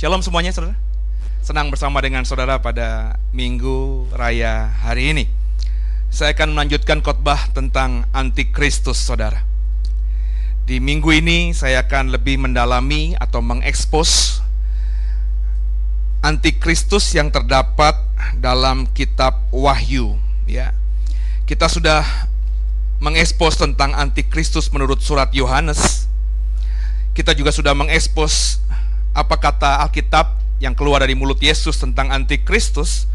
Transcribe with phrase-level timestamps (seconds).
[0.00, 0.80] Shalom semuanya saudara.
[1.44, 5.24] Senang bersama dengan saudara pada minggu raya hari ini.
[6.08, 9.44] Saya akan melanjutkan khotbah tentang antikristus saudara.
[10.64, 14.40] Di minggu ini saya akan lebih mendalami atau mengekspos
[16.24, 17.92] antikristus yang terdapat
[18.40, 20.16] dalam kitab Wahyu
[20.48, 20.72] ya.
[21.44, 22.08] Kita sudah
[23.04, 26.08] mengekspos tentang antikristus menurut surat Yohanes.
[27.12, 28.64] Kita juga sudah mengekspos
[29.16, 33.08] apa kata Alkitab yang keluar dari mulut Yesus tentang antikristus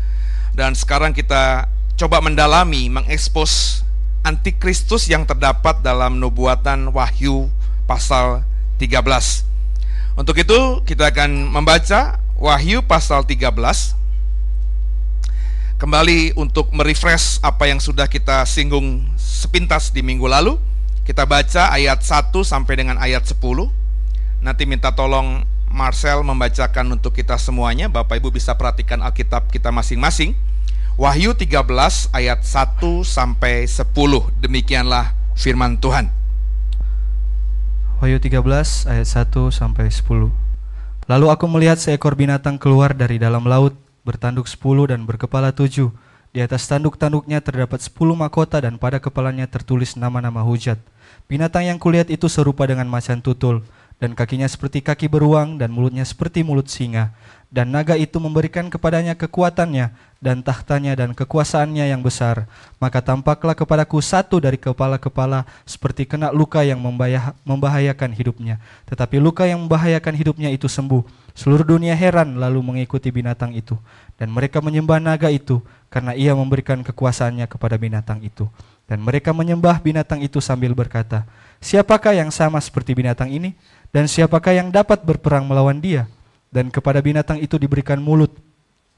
[0.55, 3.83] dan sekarang kita coba mendalami mengekspos
[4.25, 7.47] antikristus yang terdapat dalam nubuatan Wahyu
[7.85, 8.41] pasal
[8.81, 9.45] 13.
[10.17, 13.51] Untuk itu kita akan membaca Wahyu pasal 13
[15.75, 20.57] kembali untuk merefresh apa yang sudah kita singgung sepintas di minggu lalu.
[21.05, 23.37] Kita baca ayat 1 sampai dengan ayat 10.
[24.41, 27.91] Nanti minta tolong Marcel membacakan untuk kita semuanya.
[27.91, 30.31] Bapak Ibu bisa perhatikan Alkitab kita masing-masing.
[30.95, 31.67] Wahyu 13
[32.15, 33.83] ayat 1 sampai 10.
[34.39, 36.07] Demikianlah firman Tuhan.
[37.99, 40.31] Wahyu 13 ayat 1 sampai 10.
[41.11, 43.75] Lalu aku melihat seekor binatang keluar dari dalam laut,
[44.07, 45.91] bertanduk 10 dan berkepala 7.
[46.31, 50.79] Di atas tanduk-tanduknya terdapat 10 mahkota dan pada kepalanya tertulis nama-nama hujat.
[51.27, 56.03] Binatang yang kulihat itu serupa dengan macan tutul dan kakinya seperti kaki beruang dan mulutnya
[56.03, 57.15] seperti mulut singa.
[57.55, 62.51] Dan naga itu memberikan kepadanya kekuatannya dan tahtanya dan kekuasaannya yang besar.
[62.83, 66.83] Maka tampaklah kepadaku satu dari kepala-kepala seperti kena luka yang
[67.47, 68.59] membahayakan hidupnya.
[68.91, 71.07] Tetapi luka yang membahayakan hidupnya itu sembuh.
[71.31, 73.79] Seluruh dunia heran lalu mengikuti binatang itu.
[74.19, 78.51] Dan mereka menyembah naga itu karena ia memberikan kekuasaannya kepada binatang itu.
[78.83, 81.23] Dan mereka menyembah binatang itu sambil berkata,
[81.63, 83.55] Siapakah yang sama seperti binatang ini?
[83.95, 86.11] Dan siapakah yang dapat berperang melawan dia?
[86.51, 88.27] Dan kepada binatang itu diberikan mulut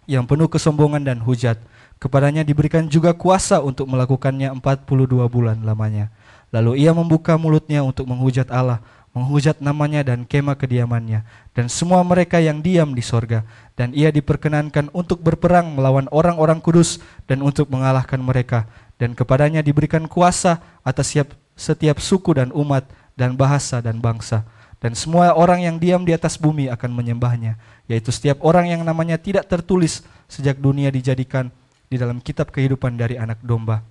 [0.10, 1.62] yang penuh kesombongan dan hujat.
[2.02, 6.10] Kepadanya diberikan juga kuasa untuk melakukannya 42 bulan lamanya.
[6.50, 8.82] Lalu ia membuka mulutnya untuk menghujat Allah,
[9.14, 11.22] menghujat namanya dan kemah kediamannya,
[11.54, 13.46] dan semua mereka yang diam di sorga.
[13.78, 16.98] Dan ia diperkenankan untuk berperang melawan orang-orang kudus
[17.30, 18.66] dan untuk mengalahkan mereka.
[18.98, 24.94] Dan kepadanya diberikan kuasa atas setiap, setiap suku dan umat dan bahasa dan bangsa dan
[24.94, 27.58] semua orang yang diam di atas bumi akan menyembahnya,
[27.90, 31.50] yaitu setiap orang yang namanya tidak tertulis sejak dunia dijadikan
[31.88, 33.82] di dalam kitab kehidupan dari anak domba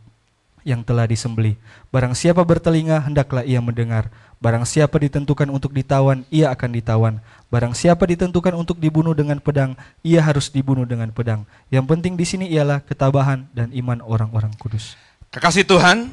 [0.66, 1.54] yang telah disembeli.
[1.94, 4.10] Barang siapa bertelinga, hendaklah ia mendengar.
[4.42, 7.14] Barang siapa ditentukan untuk ditawan, ia akan ditawan.
[7.48, 11.46] Barang siapa ditentukan untuk dibunuh dengan pedang, ia harus dibunuh dengan pedang.
[11.70, 14.98] Yang penting di sini ialah ketabahan dan iman orang-orang kudus.
[15.30, 16.10] Kekasih Tuhan,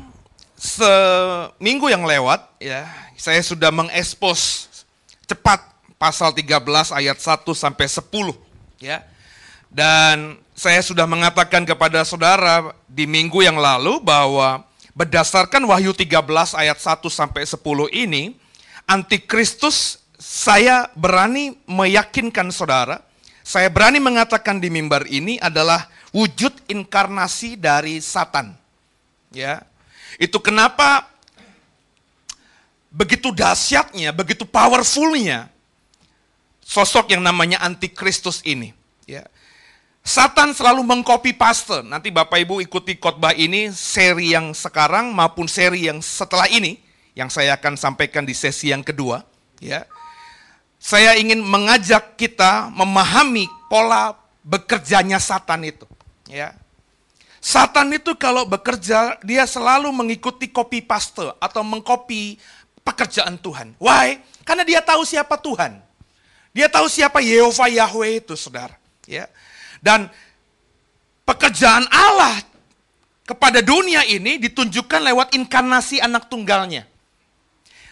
[0.54, 2.86] seminggu yang lewat ya,
[3.18, 4.70] saya sudah mengekspos
[5.28, 5.62] cepat
[5.96, 6.60] pasal 13
[6.92, 8.04] ayat 1 sampai 10
[8.84, 9.02] ya.
[9.74, 14.62] Dan saya sudah mengatakan kepada saudara di minggu yang lalu bahwa
[14.94, 16.14] berdasarkan Wahyu 13
[16.54, 17.58] ayat 1 sampai 10
[17.90, 18.38] ini
[18.86, 23.04] antikristus saya berani meyakinkan saudara,
[23.44, 28.56] saya berani mengatakan di mimbar ini adalah wujud inkarnasi dari Satan.
[29.34, 29.66] Ya,
[30.22, 31.10] itu kenapa
[32.94, 35.50] begitu dahsyatnya, begitu powerfulnya
[36.62, 38.72] sosok yang namanya antikristus ini.
[39.10, 39.28] Ya.
[40.04, 41.84] Satan selalu mengcopy paste.
[41.84, 46.80] Nanti Bapak Ibu ikuti khotbah ini seri yang sekarang maupun seri yang setelah ini
[47.16, 49.24] yang saya akan sampaikan di sesi yang kedua.
[49.60, 49.88] Ya.
[50.78, 55.88] Saya ingin mengajak kita memahami pola bekerjanya Satan itu.
[56.28, 56.52] Ya.
[57.44, 62.40] Satan itu kalau bekerja, dia selalu mengikuti copy paste atau mengcopy
[62.84, 63.74] pekerjaan Tuhan.
[63.80, 64.20] Why?
[64.44, 65.80] Karena dia tahu siapa Tuhan.
[66.54, 68.78] Dia tahu siapa Yehova Yahweh itu, saudara.
[69.10, 69.26] Ya.
[69.82, 70.12] Dan
[71.26, 72.44] pekerjaan Allah
[73.24, 76.86] kepada dunia ini ditunjukkan lewat inkarnasi anak tunggalnya.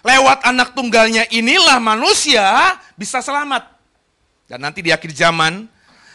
[0.05, 3.65] Lewat anak tunggalnya inilah manusia bisa selamat.
[4.45, 5.69] Dan nanti di akhir zaman,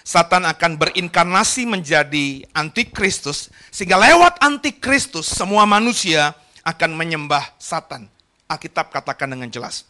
[0.06, 6.30] Satan akan berinkarnasi menjadi antikristus, sehingga lewat antikristus semua manusia
[6.62, 8.06] akan menyembah Satan.
[8.46, 9.86] Alkitab katakan dengan jelas.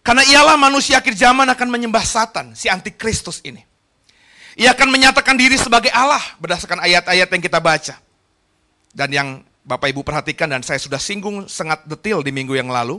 [0.00, 3.62] Karena ialah manusia akhir zaman akan menyembah Satan, si antikristus ini.
[4.58, 7.94] Ia akan menyatakan diri sebagai Allah berdasarkan ayat-ayat yang kita baca.
[8.90, 9.28] Dan yang
[9.62, 12.98] Bapak Ibu perhatikan dan saya sudah singgung sangat detail di minggu yang lalu.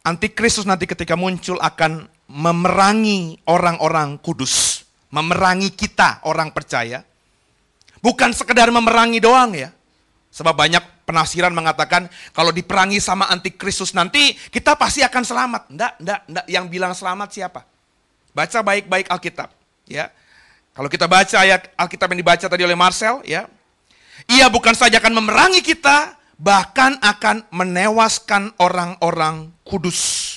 [0.00, 4.82] Antikristus nanti ketika muncul akan memerangi orang-orang kudus,
[5.12, 7.04] memerangi kita orang percaya.
[8.00, 9.68] Bukan sekedar memerangi doang ya.
[10.30, 15.62] Sebab banyak penafsiran mengatakan kalau diperangi sama antikristus nanti kita pasti akan selamat.
[15.74, 16.46] Enggak, enggak, enggak.
[16.46, 17.60] Yang bilang selamat siapa?
[18.30, 19.50] Baca baik-baik Alkitab,
[19.90, 20.06] ya.
[20.70, 23.50] Kalau kita baca ayat Alkitab yang dibaca tadi oleh Marcel, ya.
[24.30, 30.30] Ia bukan saja akan memerangi kita, bahkan akan menewaskan orang-orang kudus.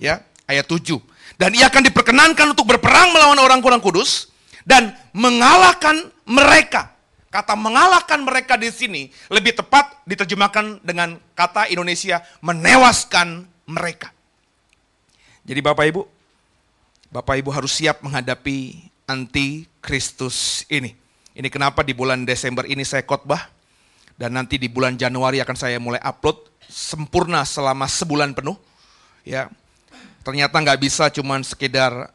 [0.00, 0.96] Ya, ayat 7.
[1.36, 4.32] Dan ia akan diperkenankan untuk berperang melawan orang-orang kudus
[4.64, 6.95] dan mengalahkan mereka.
[7.26, 14.14] Kata mengalahkan mereka di sini lebih tepat diterjemahkan dengan kata Indonesia menewaskan mereka.
[15.46, 16.02] Jadi Bapak Ibu,
[17.10, 20.94] Bapak Ibu harus siap menghadapi anti Kristus ini.
[21.36, 23.50] Ini kenapa di bulan Desember ini saya khotbah
[24.16, 28.56] dan nanti di bulan Januari akan saya mulai upload sempurna selama sebulan penuh.
[29.26, 29.50] Ya,
[30.24, 32.10] ternyata nggak bisa cuman sekedar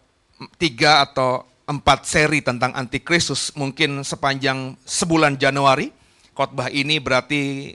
[0.57, 5.93] tiga atau empat seri tentang antikristus mungkin sepanjang sebulan Januari.
[6.31, 7.73] Khotbah ini berarti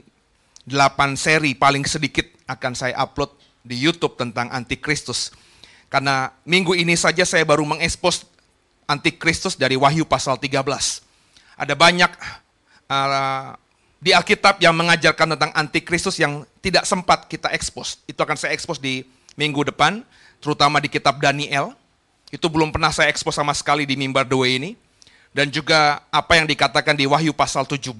[0.67, 3.31] delapan seri paling sedikit akan saya upload
[3.63, 5.31] di YouTube tentang antikristus.
[5.87, 8.27] Karena minggu ini saja saya baru mengekspos
[8.87, 10.63] antikristus dari Wahyu pasal 13.
[11.59, 12.11] Ada banyak
[12.91, 13.55] uh,
[13.97, 18.03] di Alkitab yang mengajarkan tentang antikristus yang tidak sempat kita ekspos.
[18.05, 19.03] Itu akan saya ekspos di
[19.39, 20.01] minggu depan,
[20.39, 21.73] terutama di kitab Daniel.
[22.27, 24.71] Itu belum pernah saya ekspos sama sekali di mimbar Way ini.
[25.31, 27.93] Dan juga apa yang dikatakan di Wahyu pasal 17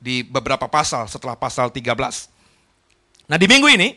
[0.00, 1.92] di beberapa pasal setelah pasal 13.
[3.28, 3.94] Nah di minggu ini,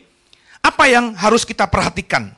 [0.60, 2.30] apa yang harus kita perhatikan?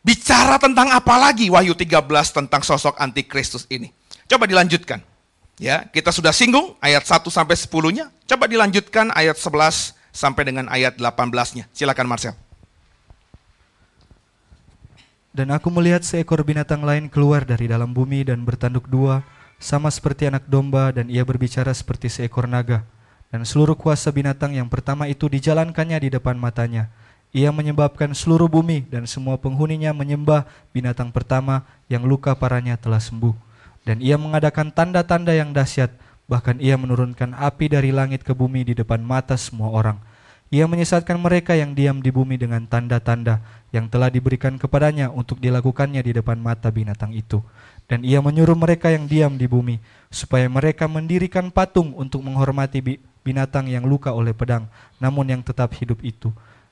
[0.00, 3.92] Bicara tentang apa lagi Wahyu 13 tentang sosok antikristus ini?
[4.24, 5.04] Coba dilanjutkan.
[5.60, 8.08] Ya, kita sudah singgung ayat 1 sampai 10-nya.
[8.24, 11.68] Coba dilanjutkan ayat 11 sampai dengan ayat 18-nya.
[11.76, 12.32] Silakan Marcel.
[15.30, 19.22] Dan aku melihat seekor binatang lain keluar dari dalam bumi dan bertanduk dua,
[19.62, 22.82] sama seperti anak domba, dan ia berbicara seperti seekor naga.
[23.30, 26.90] Dan seluruh kuasa binatang yang pertama itu dijalankannya di depan matanya.
[27.30, 33.38] Ia menyebabkan seluruh bumi dan semua penghuninya menyembah binatang pertama yang luka parahnya telah sembuh.
[33.86, 35.94] Dan ia mengadakan tanda-tanda yang dahsyat,
[36.26, 40.02] bahkan ia menurunkan api dari langit ke bumi di depan mata semua orang
[40.50, 43.38] ia menyesatkan mereka yang diam di bumi dengan tanda-tanda
[43.70, 47.42] yang telah diberikan kepadanya untuk dilakukannya di depan mata binatang itu.
[47.90, 53.66] Dan ia menyuruh mereka yang diam di bumi supaya mereka mendirikan patung untuk menghormati binatang
[53.66, 54.70] yang luka oleh pedang,
[55.02, 56.30] namun yang tetap hidup itu.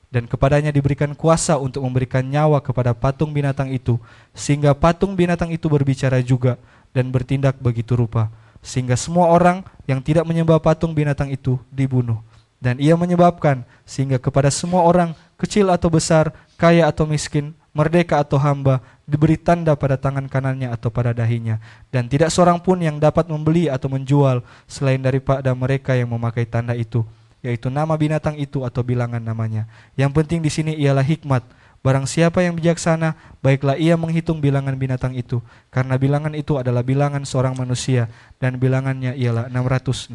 [0.09, 3.99] Dan kepadanya diberikan kuasa untuk memberikan nyawa kepada patung binatang itu,
[4.31, 6.57] sehingga patung binatang itu berbicara juga
[6.95, 8.31] dan bertindak begitu rupa,
[8.63, 12.17] sehingga semua orang yang tidak menyembah patung binatang itu dibunuh
[12.59, 18.35] dan ia menyebabkan sehingga kepada semua orang, kecil atau besar, kaya atau miskin, merdeka atau
[18.35, 21.63] hamba, diberi tanda pada tangan kanannya atau pada dahinya.
[21.87, 26.75] Dan tidak seorang pun yang dapat membeli atau menjual selain daripada mereka yang memakai tanda
[26.75, 27.07] itu,
[27.39, 29.65] yaitu nama binatang itu atau bilangan namanya.
[29.95, 31.41] Yang penting di sini ialah hikmat.
[31.79, 35.39] Barang siapa yang bijaksana, baiklah ia menghitung bilangan binatang itu,
[35.71, 40.11] karena bilangan itu adalah bilangan seorang manusia, dan bilangannya ialah 666.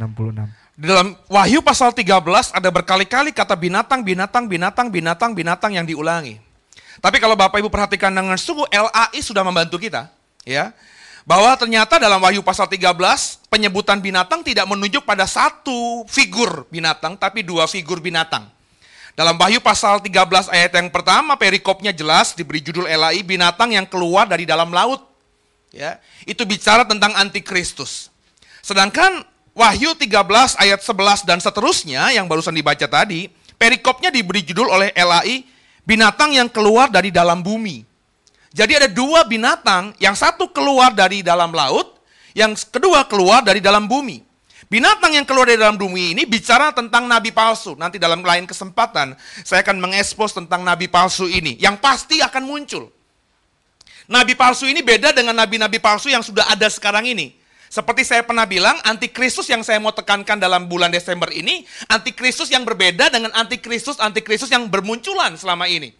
[0.77, 6.37] Di dalam Wahyu pasal 13 ada berkali-kali kata binatang, binatang, binatang, binatang, binatang yang diulangi.
[7.01, 10.13] Tapi kalau Bapak Ibu perhatikan dengan sungguh LAI sudah membantu kita,
[10.45, 10.77] ya.
[11.25, 12.93] Bahwa ternyata dalam Wahyu pasal 13
[13.49, 18.53] penyebutan binatang tidak menunjuk pada satu figur binatang tapi dua figur binatang.
[19.15, 24.27] Dalam Wahyu pasal 13 ayat yang pertama perikopnya jelas diberi judul LAI binatang yang keluar
[24.27, 24.99] dari dalam laut.
[25.71, 28.11] Ya, itu bicara tentang antikristus.
[28.59, 29.23] Sedangkan
[29.55, 35.47] Wahyu 13 ayat 11 dan seterusnya yang barusan dibaca tadi, perikopnya diberi judul oleh LAI,
[35.87, 37.87] binatang yang keluar dari dalam bumi.
[38.51, 42.03] Jadi ada dua binatang, yang satu keluar dari dalam laut,
[42.35, 44.27] yang kedua keluar dari dalam bumi.
[44.73, 47.77] Binatang yang keluar dari dalam bumi ini bicara tentang nabi palsu.
[47.77, 49.13] Nanti dalam lain kesempatan
[49.45, 52.89] saya akan mengekspos tentang nabi palsu ini yang pasti akan muncul.
[54.05, 57.33] Nabi palsu ini beda dengan nabi-nabi palsu yang sudah ada sekarang ini.
[57.73, 62.63] Seperti saya pernah bilang, antikristus yang saya mau tekankan dalam bulan Desember ini, antikristus yang
[62.63, 65.91] berbeda dengan antikristus-antikristus yang bermunculan selama ini.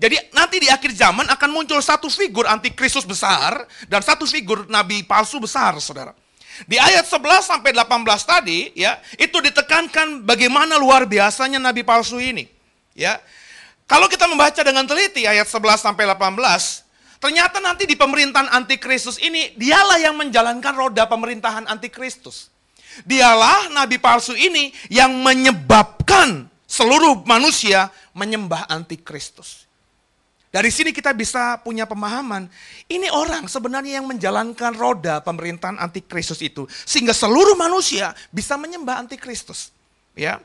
[0.00, 5.04] Jadi nanti di akhir zaman akan muncul satu figur antikristus besar dan satu figur nabi
[5.04, 6.16] palsu besar, Saudara.
[6.68, 12.48] Di ayat 11 sampai 18 tadi, ya, itu ditekankan bagaimana luar biasanya nabi palsu ini,
[12.92, 13.16] ya.
[13.88, 16.90] Kalau kita membaca dengan teliti ayat 11 sampai 18,
[17.20, 22.48] Ternyata nanti di pemerintahan antikristus ini, dialah yang menjalankan roda pemerintahan antikristus.
[23.04, 29.68] Dialah nabi palsu ini yang menyebabkan seluruh manusia menyembah antikristus.
[30.50, 32.50] Dari sini kita bisa punya pemahaman,
[32.90, 39.70] ini orang sebenarnya yang menjalankan roda pemerintahan antikristus itu sehingga seluruh manusia bisa menyembah antikristus.
[40.18, 40.42] Ya.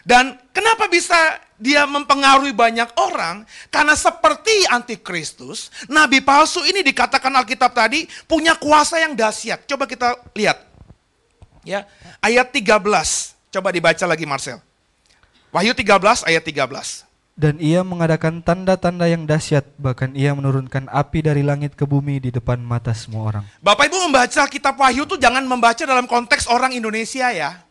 [0.00, 1.16] Dan kenapa bisa
[1.60, 3.44] dia mempengaruhi banyak orang?
[3.68, 9.68] Karena seperti antikristus, nabi palsu ini dikatakan Alkitab tadi punya kuasa yang dahsyat.
[9.68, 10.56] Coba kita lihat.
[11.68, 11.84] Ya,
[12.24, 12.80] ayat 13.
[13.52, 14.56] Coba dibaca lagi Marcel.
[15.52, 17.13] Wahyu 13 ayat 13.
[17.34, 22.30] Dan ia mengadakan tanda-tanda yang dahsyat, bahkan ia menurunkan api dari langit ke bumi di
[22.30, 23.44] depan mata semua orang.
[23.58, 27.66] Bapak Ibu membaca kitab Wahyu tuh jangan membaca dalam konteks orang Indonesia ya.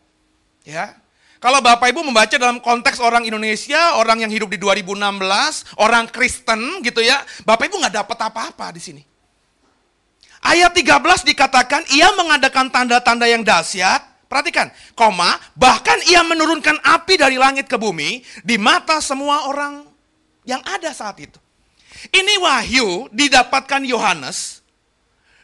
[0.68, 1.00] Ya.
[1.40, 6.84] Kalau Bapak Ibu membaca dalam konteks orang Indonesia, orang yang hidup di 2016, orang Kristen
[6.84, 9.02] gitu ya, Bapak Ibu nggak dapat apa-apa di sini.
[10.44, 14.04] Ayat 13 dikatakan ia mengadakan tanda-tanda yang dahsyat,
[14.34, 19.86] perhatikan, koma, bahkan ia menurunkan api dari langit ke bumi di mata semua orang
[20.42, 21.38] yang ada saat itu.
[22.10, 24.58] Ini wahyu didapatkan Yohanes,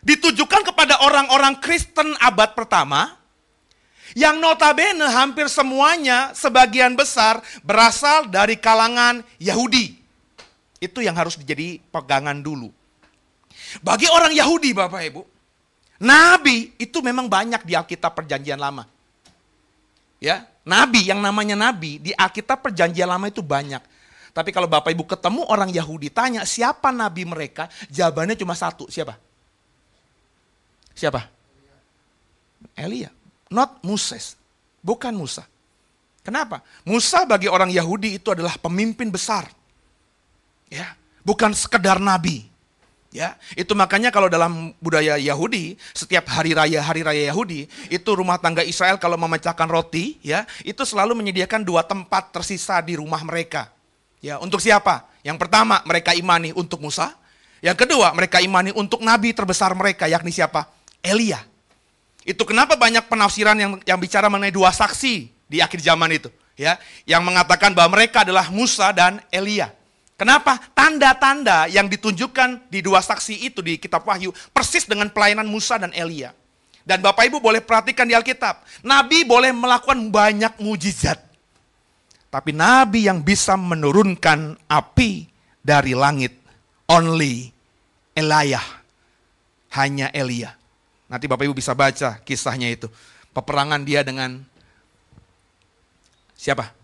[0.02, 3.14] ditujukan kepada orang-orang Kristen abad pertama,
[4.18, 10.02] yang notabene hampir semuanya sebagian besar berasal dari kalangan Yahudi.
[10.82, 12.74] Itu yang harus dijadi pegangan dulu.
[13.86, 15.22] Bagi orang Yahudi Bapak Ibu,
[16.00, 18.88] nabi itu memang banyak di Alkitab Perjanjian Lama.
[20.20, 23.80] Ya, nabi yang namanya nabi di Alkitab Perjanjian Lama itu banyak.
[24.30, 29.18] Tapi kalau Bapak Ibu ketemu orang Yahudi tanya siapa nabi mereka, jawabannya cuma satu, siapa?
[30.94, 31.26] Siapa?
[32.76, 33.10] Elia.
[33.50, 34.38] Not Moses.
[34.84, 35.44] Bukan Musa.
[36.20, 36.60] Kenapa?
[36.84, 39.48] Musa bagi orang Yahudi itu adalah pemimpin besar.
[40.70, 42.49] Ya, bukan sekedar nabi.
[43.10, 48.38] Ya, itu makanya kalau dalam budaya Yahudi, setiap hari raya hari raya Yahudi, itu rumah
[48.38, 53.66] tangga Israel kalau memecahkan roti, ya, itu selalu menyediakan dua tempat tersisa di rumah mereka.
[54.22, 55.10] Ya, untuk siapa?
[55.26, 57.10] Yang pertama, mereka imani untuk Musa.
[57.58, 60.70] Yang kedua, mereka imani untuk nabi terbesar mereka, yakni siapa?
[61.02, 61.42] Elia.
[62.22, 66.78] Itu kenapa banyak penafsiran yang yang bicara mengenai dua saksi di akhir zaman itu, ya,
[67.10, 69.79] yang mengatakan bahwa mereka adalah Musa dan Elia.
[70.20, 70.60] Kenapa?
[70.76, 75.96] Tanda-tanda yang ditunjukkan di dua saksi itu di kitab Wahyu persis dengan pelayanan Musa dan
[75.96, 76.36] Elia.
[76.84, 81.16] Dan Bapak Ibu boleh perhatikan di Alkitab, nabi boleh melakukan banyak mujizat.
[82.28, 85.24] Tapi nabi yang bisa menurunkan api
[85.64, 86.36] dari langit
[86.84, 87.48] only
[88.12, 88.60] Elia.
[89.72, 90.52] Hanya Elia.
[91.08, 92.92] Nanti Bapak Ibu bisa baca kisahnya itu.
[93.32, 94.44] Peperangan dia dengan
[96.36, 96.76] siapa?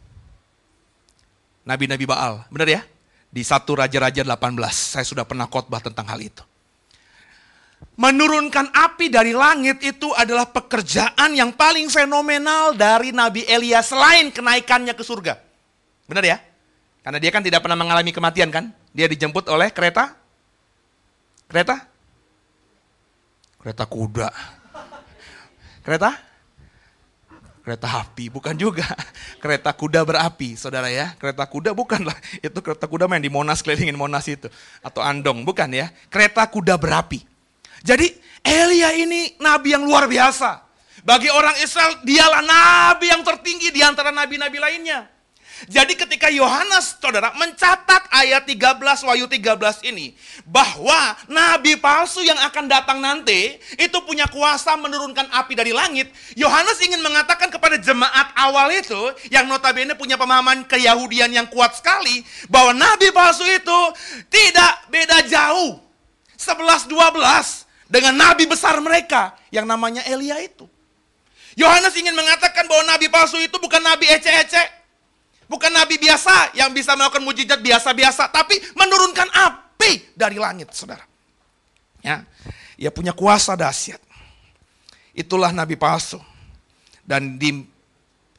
[1.68, 2.48] Nabi-nabi Baal.
[2.48, 2.95] Benar ya?
[3.36, 4.96] Di satu Raja-Raja 18.
[4.96, 6.40] Saya sudah pernah khotbah tentang hal itu.
[8.00, 14.96] Menurunkan api dari langit itu adalah pekerjaan yang paling fenomenal dari Nabi Elia selain kenaikannya
[14.96, 15.36] ke surga.
[16.08, 16.40] Benar ya?
[17.04, 18.72] Karena dia kan tidak pernah mengalami kematian kan?
[18.96, 20.16] Dia dijemput oleh kereta.
[21.52, 21.76] Kereta?
[23.60, 24.28] Kereta kuda.
[25.84, 26.10] Kereta?
[27.66, 28.86] Kereta api, bukan juga.
[29.42, 31.18] Kereta kuda berapi, saudara ya.
[31.18, 32.14] Kereta kuda bukanlah,
[32.46, 34.46] itu kereta kuda main di Monas, kelilingin Monas itu.
[34.86, 35.90] Atau Andong, bukan ya.
[36.06, 37.26] Kereta kuda berapi.
[37.82, 38.14] Jadi
[38.46, 40.62] Elia ini nabi yang luar biasa.
[41.02, 45.10] Bagi orang Israel, dialah nabi yang tertinggi di antara nabi-nabi lainnya.
[45.64, 48.76] Jadi ketika Yohanes, saudara, mencatat ayat 13,
[49.08, 50.12] Wahyu 13 ini,
[50.44, 56.76] bahwa nabi palsu yang akan datang nanti, itu punya kuasa menurunkan api dari langit, Yohanes
[56.84, 59.00] ingin mengatakan kepada jemaat awal itu,
[59.32, 62.20] yang notabene punya pemahaman keyahudian yang kuat sekali,
[62.52, 63.78] bahwa nabi palsu itu
[64.28, 65.80] tidak beda jauh,
[66.36, 70.68] 11-12, dengan nabi besar mereka, yang namanya Elia itu.
[71.56, 74.75] Yohanes ingin mengatakan bahwa nabi palsu itu bukan nabi ece-ece,
[75.46, 81.06] Bukan nabi biasa yang bisa melakukan mujizat biasa-biasa, tapi menurunkan api dari langit, saudara.
[82.02, 82.26] Ya,
[82.74, 84.02] ia punya kuasa dahsyat.
[85.14, 86.18] Itulah nabi palsu.
[87.06, 87.62] Dan di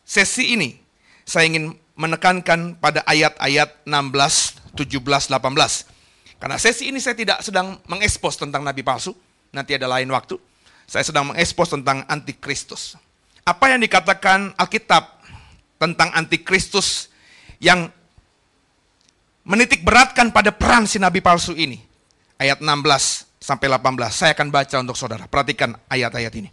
[0.04, 0.76] sesi ini,
[1.24, 6.38] saya ingin menekankan pada ayat-ayat 16, 17, 18.
[6.38, 9.16] Karena sesi ini saya tidak sedang mengekspos tentang nabi palsu,
[9.50, 10.38] nanti ada lain waktu.
[10.86, 13.00] Saya sedang mengekspos tentang antikristus.
[13.48, 15.17] Apa yang dikatakan Alkitab
[15.78, 17.10] tentang antikristus
[17.62, 17.90] yang
[19.48, 21.80] menitik beratkan pada peran si nabi palsu ini.
[22.38, 24.12] Ayat 16 sampai 18.
[24.14, 25.26] Saya akan baca untuk saudara.
[25.26, 26.50] Perhatikan ayat-ayat ini.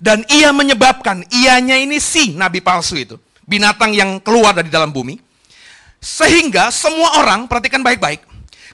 [0.00, 3.20] Dan ia menyebabkan, ianya ini si nabi palsu itu.
[3.44, 5.20] Binatang yang keluar dari dalam bumi.
[6.00, 8.24] Sehingga semua orang, perhatikan baik-baik.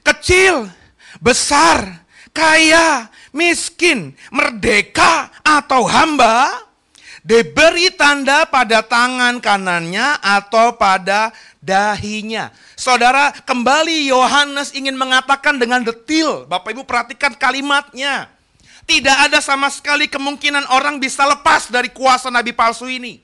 [0.07, 0.71] Kecil,
[1.19, 6.66] besar, kaya, miskin, merdeka, atau hamba
[7.27, 12.55] diberi tanda pada tangan kanannya atau pada dahinya.
[12.79, 16.47] Saudara, kembali Yohanes ingin mengatakan dengan detil.
[16.47, 18.31] Bapak Ibu perhatikan kalimatnya.
[18.87, 23.19] Tidak ada sama sekali kemungkinan orang bisa lepas dari kuasa nabi palsu ini.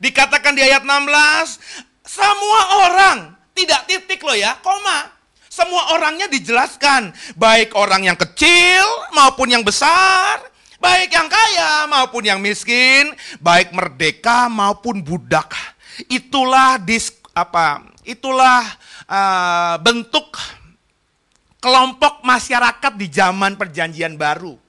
[0.00, 1.60] Dikatakan di ayat 16,
[2.08, 5.12] semua orang, tidak titik loh ya, koma.
[5.52, 8.82] Semua orangnya dijelaskan, baik orang yang kecil
[9.12, 10.40] maupun yang besar,
[10.84, 15.56] baik yang kaya maupun yang miskin, baik merdeka maupun budak.
[16.12, 17.80] Itulah dis apa?
[18.04, 18.68] Itulah
[19.08, 20.36] uh, bentuk
[21.56, 24.60] kelompok masyarakat di zaman perjanjian baru.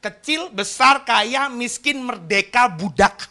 [0.00, 3.28] Kecil, besar, kaya, miskin, merdeka, budak.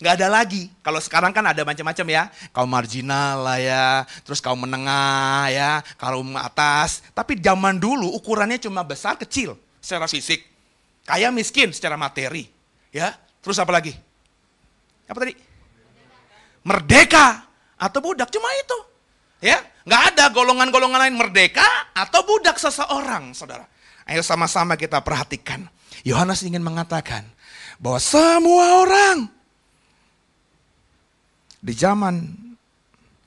[0.00, 0.72] Nggak ada lagi.
[0.80, 2.22] Kalau sekarang kan ada macam-macam ya.
[2.54, 3.86] Kaum marginal lah ya,
[4.24, 7.04] terus kaum menengah ya, kaum atas.
[7.12, 9.52] Tapi zaman dulu ukurannya cuma besar kecil
[9.82, 10.55] secara fisik.
[11.06, 12.50] Kaya miskin secara materi.
[12.90, 13.94] Ya, terus apa lagi?
[15.06, 15.34] Apa tadi?
[16.66, 17.46] Merdeka
[17.78, 18.78] atau budak cuma itu.
[19.38, 21.62] Ya, nggak ada golongan-golongan lain merdeka
[21.94, 23.62] atau budak seseorang, saudara.
[24.06, 25.70] Ayo sama-sama kita perhatikan.
[26.02, 27.26] Yohanes ingin mengatakan
[27.78, 29.18] bahwa semua orang
[31.62, 32.22] di zaman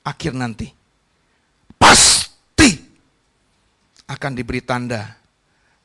[0.00, 0.72] akhir nanti
[1.76, 2.80] pasti
[4.08, 5.16] akan diberi tanda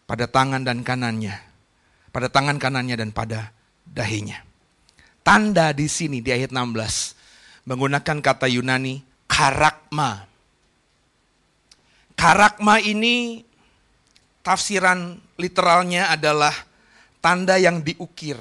[0.10, 1.36] pada tangan dan kanannya,
[2.16, 3.52] pada tangan kanannya dan pada
[3.84, 4.40] dahinya.
[5.20, 10.24] Tanda di sini di ayat 16 menggunakan kata Yunani karakma.
[12.16, 13.44] Karakma ini
[14.40, 16.56] tafsiran literalnya adalah
[17.20, 18.40] tanda yang diukir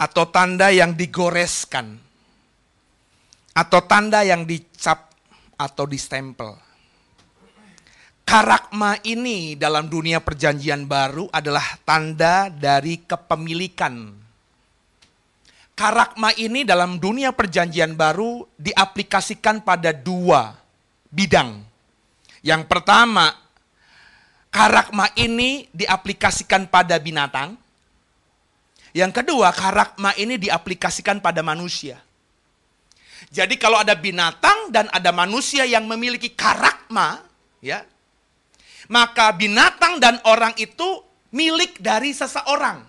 [0.00, 1.92] atau tanda yang digoreskan
[3.52, 5.12] atau tanda yang dicap
[5.60, 6.56] atau distempel.
[8.28, 14.12] Karakma ini dalam dunia perjanjian baru adalah tanda dari kepemilikan.
[15.72, 20.52] Karakma ini dalam dunia perjanjian baru diaplikasikan pada dua
[21.08, 21.64] bidang.
[22.44, 23.32] Yang pertama,
[24.52, 27.56] karakma ini diaplikasikan pada binatang.
[28.92, 31.96] Yang kedua, karakma ini diaplikasikan pada manusia.
[33.32, 37.24] Jadi kalau ada binatang dan ada manusia yang memiliki karakma,
[37.64, 37.88] ya,
[38.88, 42.82] maka binatang dan orang itu milik dari seseorang.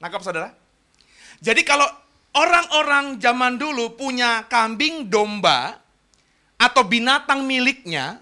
[0.00, 0.50] Nangkap saudara?
[1.38, 1.86] Jadi kalau
[2.32, 5.76] orang-orang zaman dulu punya kambing domba
[6.56, 8.18] atau binatang miliknya,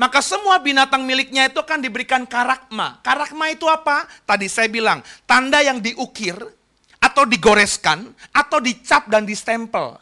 [0.00, 3.04] maka semua binatang miliknya itu akan diberikan karakma.
[3.04, 4.08] Karakma itu apa?
[4.24, 6.38] Tadi saya bilang, tanda yang diukir
[7.00, 9.98] atau digoreskan atau dicap dan distempel.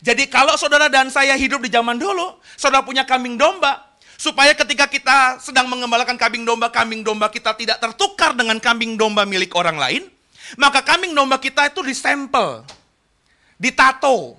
[0.00, 3.91] Jadi kalau saudara dan saya hidup di zaman dulu, saudara punya kambing domba,
[4.22, 9.26] supaya ketika kita sedang mengembalakan kambing domba, kambing domba kita tidak tertukar dengan kambing domba
[9.26, 10.06] milik orang lain,
[10.54, 12.62] maka kambing domba kita itu distempel,
[13.58, 14.38] ditato,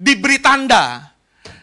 [0.00, 1.12] diberi tanda,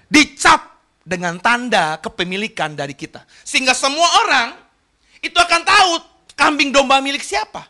[0.05, 3.25] dicap dengan tanda kepemilikan dari kita.
[3.41, 4.53] Sehingga semua orang
[5.25, 5.91] itu akan tahu
[6.37, 7.65] kambing domba milik siapa.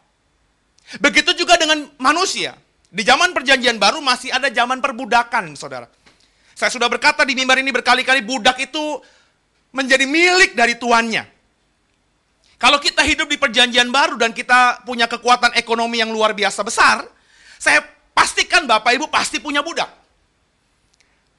[0.99, 2.59] Begitu juga dengan manusia.
[2.91, 5.87] Di zaman perjanjian baru masih ada zaman perbudakan, saudara.
[6.57, 8.99] Saya sudah berkata di mimbar ini berkali-kali, budak itu
[9.77, 11.29] menjadi milik dari tuannya.
[12.57, 17.05] Kalau kita hidup di perjanjian baru dan kita punya kekuatan ekonomi yang luar biasa besar,
[17.61, 17.85] saya
[18.17, 19.93] pastikan Bapak Ibu pasti punya budak.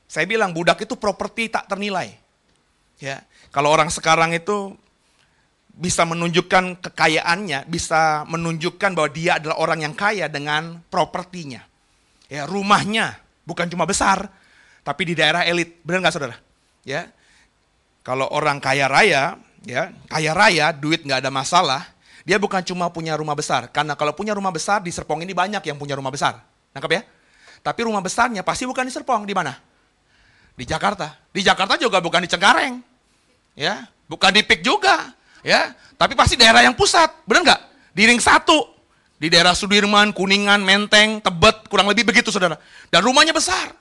[0.06, 2.14] Saya bilang budak itu properti tak ternilai.
[3.02, 4.78] Ya, kalau orang sekarang itu
[5.74, 11.66] bisa menunjukkan kekayaannya, bisa menunjukkan bahwa dia adalah orang yang kaya dengan propertinya.
[12.30, 14.30] Ya, rumahnya bukan cuma besar,
[14.86, 15.82] tapi di daerah elit.
[15.82, 16.38] Benar nggak saudara?
[16.86, 17.10] Ya,
[18.02, 21.82] kalau orang kaya raya, ya kaya raya, duit nggak ada masalah,
[22.28, 23.72] dia bukan cuma punya rumah besar.
[23.72, 26.44] Karena kalau punya rumah besar di Serpong ini banyak yang punya rumah besar.
[26.76, 27.02] Nangkap ya?
[27.64, 29.56] Tapi rumah besarnya pasti bukan di Serpong, di mana?
[30.52, 31.16] Di Jakarta.
[31.32, 32.74] Di Jakarta juga bukan di Cengkareng.
[33.58, 35.74] Ya, bukan di Pik juga ya.
[35.98, 37.60] Tapi pasti daerah yang pusat, benar nggak?
[37.90, 38.70] Di ring satu,
[39.18, 42.54] di daerah Sudirman, Kuningan, Menteng, Tebet, kurang lebih begitu saudara.
[42.86, 43.74] Dan rumahnya besar.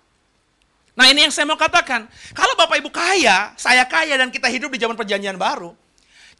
[0.98, 4.74] Nah ini yang saya mau katakan, kalau Bapak Ibu kaya, saya kaya dan kita hidup
[4.74, 5.78] di zaman perjanjian baru,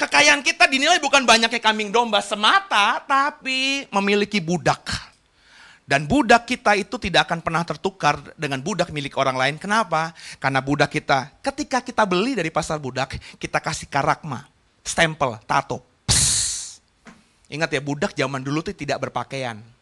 [0.02, 4.90] kekayaan kita dinilai bukan banyaknya kambing domba semata, tapi memiliki budak.
[5.86, 9.56] Dan budak kita itu tidak akan pernah tertukar dengan budak milik orang lain.
[9.62, 10.12] Kenapa?
[10.42, 14.50] Karena budak kita, ketika kita beli dari pasar budak, kita kasih karakma
[14.82, 15.86] stempel, tato.
[17.48, 19.77] Ingat ya, budak zaman dulu tuh tidak berpakaian.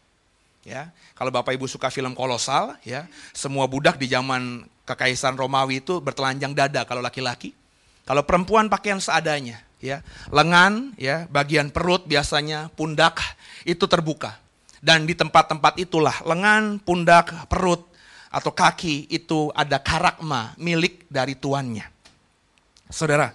[0.66, 6.02] Ya, kalau Bapak Ibu suka film kolosal, ya, semua budak di zaman kekaisaran Romawi itu
[6.02, 7.54] bertelanjang dada kalau laki-laki.
[8.02, 10.02] Kalau perempuan pakaian seadanya, ya.
[10.26, 13.22] Lengan, ya, bagian perut biasanya pundak
[13.62, 14.42] itu terbuka.
[14.82, 17.86] Dan di tempat-tempat itulah lengan, pundak, perut
[18.26, 21.86] atau kaki itu ada karakma milik dari tuannya.
[22.90, 23.30] Saudara,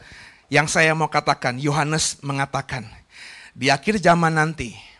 [0.52, 2.84] yang saya mau katakan, Yohanes mengatakan,
[3.56, 4.90] di akhir zaman nanti,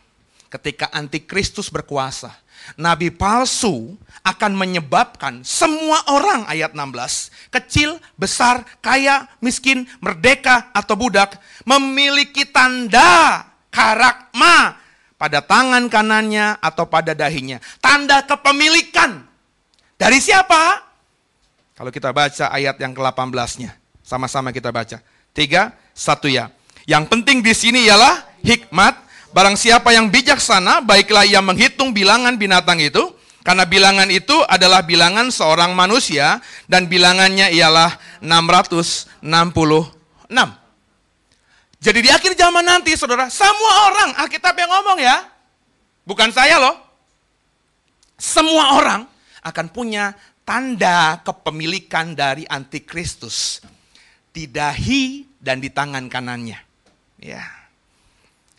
[0.52, 2.36] ketika antikristus berkuasa,
[2.76, 11.40] nabi palsu akan menyebabkan semua orang ayat 16, kecil, besar, kaya, miskin, merdeka atau budak
[11.64, 14.78] memiliki tanda karakma
[15.16, 17.58] pada tangan kanannya atau pada dahinya.
[17.80, 19.26] Tanda kepemilikan.
[19.98, 20.82] Dari siapa?
[21.78, 23.78] Kalau kita baca ayat yang ke-18-nya.
[24.02, 24.98] Sama-sama kita baca.
[25.32, 26.50] Tiga, satu ya.
[26.90, 28.98] Yang penting di sini ialah hikmat.
[29.32, 33.16] Barang siapa yang bijaksana, baiklah ia menghitung bilangan binatang itu.
[33.42, 36.38] Karena bilangan itu adalah bilangan seorang manusia
[36.70, 39.18] dan bilangannya ialah 666.
[41.82, 45.26] Jadi di akhir zaman nanti saudara, semua orang, Alkitab yang ngomong ya.
[46.06, 46.78] Bukan saya loh.
[48.22, 49.02] Semua orang
[49.42, 50.14] akan punya
[50.46, 53.66] tanda kepemilikan dari antikristus
[54.30, 56.62] di dahi dan di tangan kanannya.
[57.18, 57.61] Ya.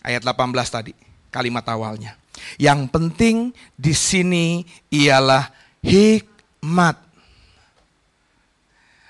[0.02, 0.92] Ayat 18 tadi,
[1.30, 2.18] kalimat awalnya.
[2.58, 3.36] Yang penting
[3.78, 6.98] di sini ialah hikmat.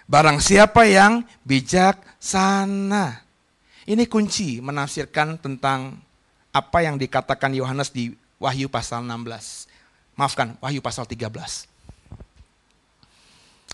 [0.05, 3.25] Barang siapa yang bijaksana.
[3.89, 5.97] Ini kunci menafsirkan tentang
[6.53, 9.67] apa yang dikatakan Yohanes di Wahyu pasal 16.
[10.13, 11.73] Maafkan, Wahyu pasal 13.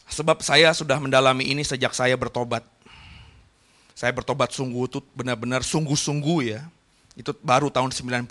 [0.09, 2.65] Sebab saya sudah mendalami ini sejak saya bertobat.
[3.93, 6.63] Saya bertobat sungguh itu benar-benar sungguh-sungguh ya.
[7.19, 8.31] Itu baru tahun 99,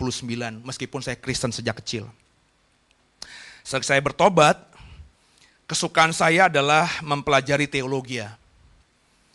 [0.64, 2.08] meskipun saya Kristen sejak kecil.
[3.68, 4.56] Sejak saya bertobat,
[5.68, 8.24] kesukaan saya adalah mempelajari teologi.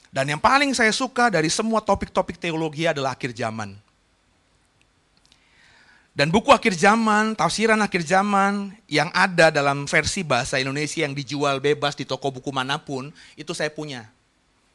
[0.09, 3.77] Dan yang paling saya suka dari semua topik-topik teologi adalah akhir zaman.
[6.13, 11.57] Dan buku akhir zaman, tafsiran akhir zaman yang ada dalam versi bahasa Indonesia yang dijual
[11.61, 14.09] bebas di toko buku mana pun, itu saya punya.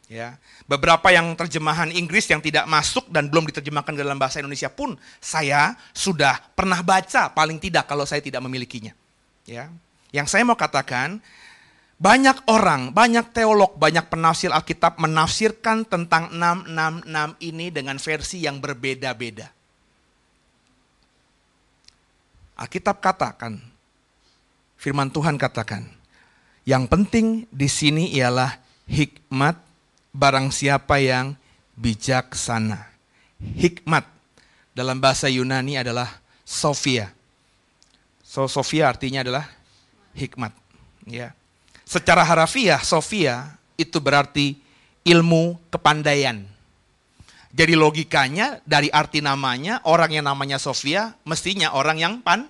[0.07, 4.71] Ya, beberapa yang terjemahan Inggris yang tidak masuk dan belum diterjemahkan ke dalam bahasa Indonesia
[4.71, 8.95] pun saya sudah pernah baca paling tidak kalau saya tidak memilikinya.
[9.43, 9.67] Ya.
[10.15, 11.19] Yang saya mau katakan,
[11.99, 19.51] banyak orang, banyak teolog, banyak penafsir Alkitab menafsirkan tentang 666 ini dengan versi yang berbeda-beda.
[22.55, 23.59] Alkitab katakan,
[24.79, 25.83] firman Tuhan katakan,
[26.63, 28.55] yang penting di sini ialah
[28.87, 29.66] hikmat
[30.17, 31.37] barang siapa yang
[31.77, 32.89] bijaksana.
[33.37, 34.09] Hikmat
[34.73, 36.09] dalam bahasa Yunani adalah
[36.41, 37.13] Sofia.
[38.25, 39.45] So Sofia artinya adalah
[40.17, 40.51] hikmat,
[41.05, 41.37] ya.
[41.85, 44.57] Secara harafiah Sofia itu berarti
[45.05, 46.43] ilmu kepandaian.
[47.53, 52.49] Jadi logikanya dari arti namanya, orang yang namanya Sofia mestinya orang yang pan,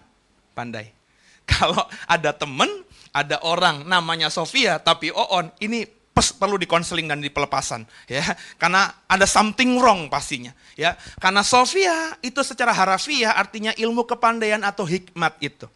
[0.58, 0.90] pandai.
[1.52, 2.68] Kalau ada temen,
[3.14, 8.26] ada orang namanya Sofia tapi Oon, ini pes, perlu dikonseling dan dipelepasan ya
[8.62, 14.84] karena ada something wrong pastinya ya karena Sofia itu secara harafiah artinya ilmu kepandaian atau
[14.90, 15.70] hikmat itu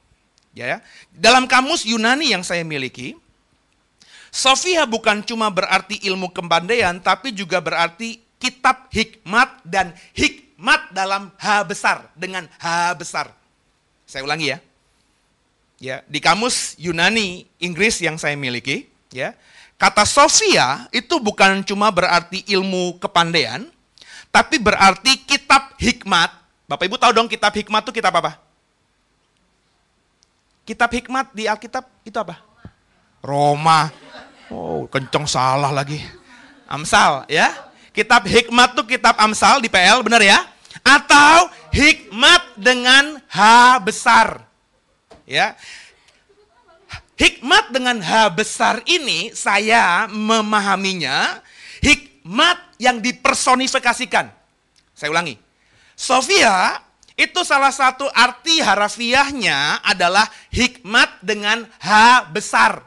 [0.58, 0.77] ya, ya.
[1.13, 3.13] dalam kamus Yunani yang saya miliki
[4.32, 11.62] Sofia bukan cuma berarti ilmu kepandaian tapi juga berarti kitab hikmat dan hikmat dalam H
[11.69, 13.30] besar dengan H besar.
[14.10, 14.60] Saya ulangi ya.
[15.82, 19.34] Ya, di kamus Yunani Inggris yang saya miliki, ya.
[19.82, 23.65] Kata Sofia itu bukan cuma berarti ilmu kepandaian,
[24.30, 26.30] tapi berarti kitab hikmat.
[26.70, 28.38] Bapak Ibu tahu dong kitab hikmat itu kitab apa?
[30.70, 32.38] Kitab hikmat di Alkitab itu apa?
[33.26, 33.89] Roma.
[34.54, 35.98] Oh, kenceng salah lagi.
[36.70, 37.50] Amsal, ya.
[37.89, 40.46] Kitab hikmat tuh kitab Amsal di PL, benar ya?
[40.86, 43.39] Atau hikmat dengan H
[43.82, 44.46] besar.
[45.26, 45.58] Ya.
[47.19, 51.43] Hikmat dengan H besar ini saya memahaminya
[51.84, 54.32] hikmat yang dipersonifikasikan.
[54.95, 55.38] Saya ulangi.
[55.93, 56.82] Sofia
[57.13, 61.89] itu salah satu arti harafiahnya adalah hikmat dengan H
[62.34, 62.82] besar.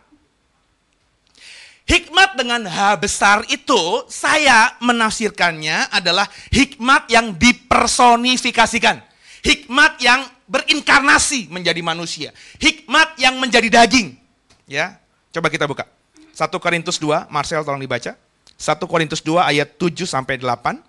[1.85, 9.05] Hikmat dengan H besar itu saya menafsirkannya adalah hikmat yang dipersonifikasikan.
[9.45, 12.33] Hikmat yang berinkarnasi menjadi manusia.
[12.57, 14.17] Hikmat yang menjadi daging.
[14.65, 14.97] Ya,
[15.29, 15.85] coba kita buka.
[16.33, 18.17] 1 Korintus 2, Marcel tolong dibaca.
[18.57, 20.81] 1 Korintus 2 ayat 7 sampai 8.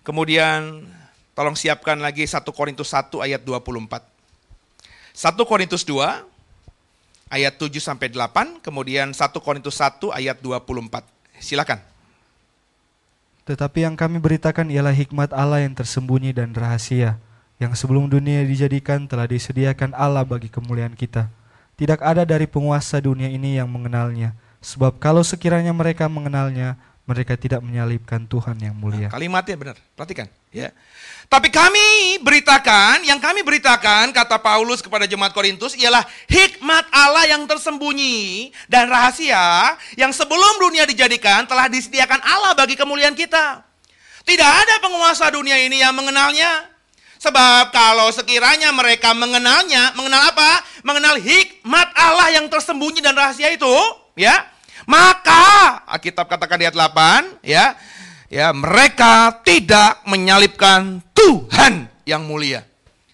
[0.00, 0.88] Kemudian
[1.36, 4.00] tolong siapkan lagi 1 Korintus 1 ayat 24.
[5.12, 6.00] 1 Korintus 2
[7.30, 11.04] ayat 7 sampai 8, kemudian 1 Korintus 1 ayat 24.
[11.42, 11.95] Silakan.
[13.46, 17.22] Tetapi yang kami beritakan ialah hikmat Allah yang tersembunyi dan rahasia,
[17.62, 21.30] yang sebelum dunia dijadikan telah disediakan Allah bagi kemuliaan kita.
[21.78, 26.74] Tidak ada dari penguasa dunia ini yang mengenalnya, sebab kalau sekiranya mereka mengenalnya,
[27.06, 29.06] Mereka tidak menyalibkan Tuhan yang mulia.
[29.06, 30.26] Kalimatnya benar, perhatikan.
[30.50, 30.74] Ya.
[31.30, 37.46] Tapi kami beritakan, yang kami beritakan, kata Paulus kepada jemaat Korintus, ialah hikmat Allah yang
[37.46, 43.62] tersembunyi dan rahasia yang sebelum dunia dijadikan telah disediakan Allah bagi kemuliaan kita.
[44.26, 46.74] Tidak ada penguasa dunia ini yang mengenalnya.
[47.22, 50.62] Sebab kalau sekiranya mereka mengenalnya, mengenal apa?
[50.82, 53.74] Mengenal hikmat Allah yang tersembunyi dan rahasia itu,
[54.18, 54.46] ya,
[54.86, 57.74] maka Alkitab katakan di ayat 8, ya,
[58.30, 62.62] ya mereka tidak menyalibkan Tuhan yang mulia.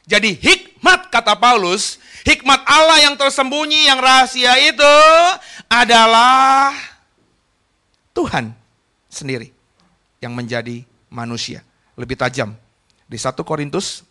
[0.05, 1.97] Jadi hikmat kata Paulus,
[2.29, 4.95] hikmat Allah yang tersembunyi, yang rahasia itu
[5.73, 6.77] adalah
[8.13, 8.53] Tuhan
[9.09, 9.49] sendiri
[10.21, 11.65] yang menjadi manusia.
[11.97, 12.53] Lebih tajam.
[13.09, 14.05] Di 1 Korintus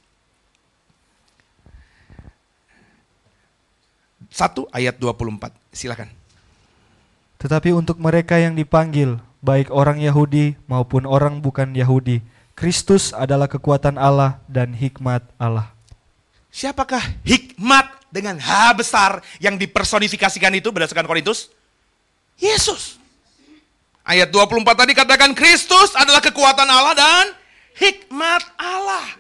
[4.30, 5.54] 1 ayat 24.
[5.74, 6.21] Silakan.
[7.42, 12.22] Tetapi untuk mereka yang dipanggil, baik orang Yahudi maupun orang bukan Yahudi,
[12.54, 15.74] Kristus adalah kekuatan Allah dan hikmat Allah.
[16.54, 21.50] Siapakah hikmat dengan H besar yang dipersonifikasikan itu berdasarkan Korintus?
[22.38, 23.02] Yesus.
[24.06, 27.26] Ayat 24 tadi katakan Kristus adalah kekuatan Allah dan
[27.74, 29.18] hikmat Allah.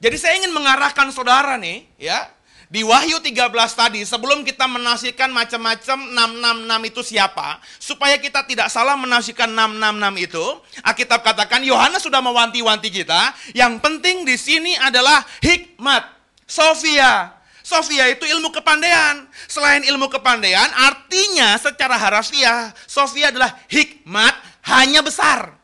[0.00, 2.32] Jadi saya ingin mengarahkan saudara nih, ya,
[2.70, 5.98] di Wahyu 13 tadi, sebelum kita menafsirkan macam-macam
[6.38, 10.46] 666 itu siapa, supaya kita tidak salah menafsirkan 666 itu,
[10.86, 16.14] Alkitab katakan Yohanes sudah mewanti-wanti kita, yang penting di sini adalah hikmat,
[16.46, 17.34] Sofia.
[17.66, 19.26] Sofia itu ilmu kepandaian.
[19.50, 24.34] Selain ilmu kepandaian, artinya secara harfiah, Sofia adalah hikmat
[24.70, 25.59] hanya besar.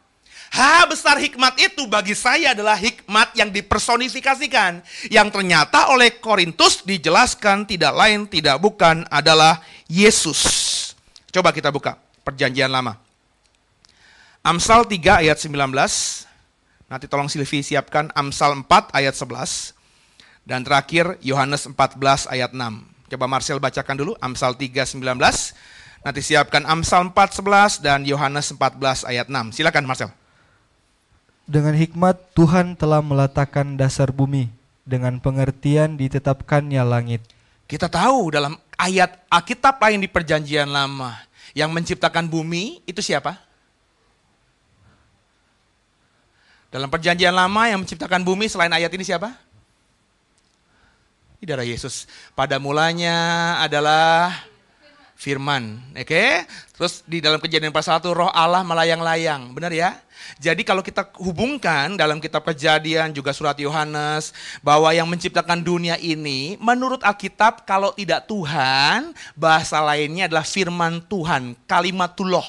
[0.53, 4.81] H besar hikmat itu bagi saya adalah hikmat yang dipersonifikasikan.
[5.11, 10.41] Yang ternyata oleh Korintus dijelaskan tidak lain tidak bukan adalah Yesus.
[11.35, 12.97] Coba kita buka perjanjian lama.
[14.47, 15.59] Amsal 3 ayat 19.
[16.87, 19.75] Nanti tolong Silvi siapkan Amsal 4 ayat 11.
[20.47, 23.11] Dan terakhir Yohanes 14 ayat 6.
[23.11, 25.03] Coba Marcel bacakan dulu Amsal 3 19.
[26.07, 29.59] Nanti siapkan Amsal 4 11 dan Yohanes 14 ayat 6.
[29.59, 30.15] Silakan Marcel.
[31.47, 34.51] Dengan hikmat Tuhan telah meletakkan dasar bumi,
[34.83, 37.23] dengan pengertian ditetapkannya langit.
[37.71, 41.15] Kita tahu dalam ayat Alkitab lain di perjanjian lama,
[41.55, 43.39] yang menciptakan bumi itu siapa?
[46.67, 49.31] Dalam perjanjian lama yang menciptakan bumi selain ayat ini siapa?
[51.39, 52.11] Ini darah Yesus.
[52.35, 54.35] Pada mulanya adalah
[55.17, 55.81] firman.
[55.97, 56.13] Oke?
[56.13, 56.33] Okay?
[56.77, 59.57] Terus di dalam kejadian pasal 1 roh Allah melayang-layang.
[59.57, 59.97] Benar ya?
[60.37, 66.61] Jadi kalau kita hubungkan dalam kitab kejadian juga surat Yohanes bahwa yang menciptakan dunia ini
[66.61, 72.47] menurut Alkitab kalau tidak Tuhan bahasa lainnya adalah firman Tuhan, kalimatullah.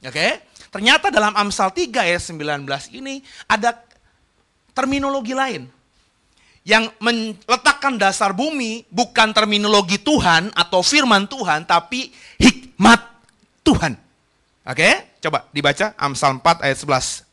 [0.00, 0.10] Oke?
[0.10, 0.32] Okay?
[0.72, 2.66] Ternyata dalam Amsal 3 ayat 19
[2.98, 3.78] ini ada
[4.74, 5.70] terminologi lain
[6.64, 12.08] yang meletakkan dasar bumi bukan terminologi Tuhan atau firman Tuhan, tapi
[12.40, 13.04] hikmat
[13.60, 14.00] Tuhan.
[14.64, 17.28] Oke, coba dibaca Amsal 4 ayat 11.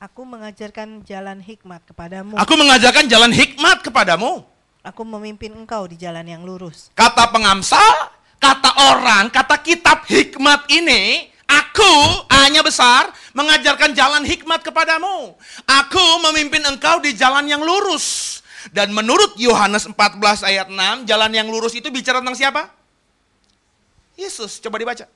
[0.00, 2.36] Aku mengajarkan jalan hikmat kepadamu.
[2.36, 4.44] Aku mengajarkan jalan hikmat kepadamu.
[4.80, 6.88] Aku memimpin engkau di jalan yang lurus.
[6.96, 11.92] Kata pengamsal, kata orang, kata kitab hikmat ini Aku
[12.30, 15.34] hanya besar mengajarkan jalan hikmat kepadamu.
[15.66, 18.38] Aku memimpin engkau di jalan yang lurus.
[18.70, 19.96] Dan menurut Yohanes 14
[20.46, 22.68] ayat 6, jalan yang lurus itu bicara tentang siapa?
[24.14, 25.08] Yesus, coba dibaca.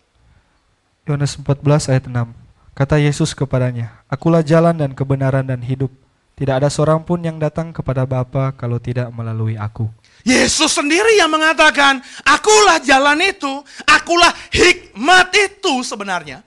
[1.04, 2.32] Yohanes 14 ayat 6.
[2.74, 5.92] Kata Yesus kepadanya, Akulah jalan dan kebenaran dan hidup.
[6.34, 9.86] Tidak ada seorang pun yang datang kepada Bapa kalau tidak melalui aku.
[10.24, 16.40] Yesus sendiri yang mengatakan, akulah jalan itu, akulah hikmat itu sebenarnya.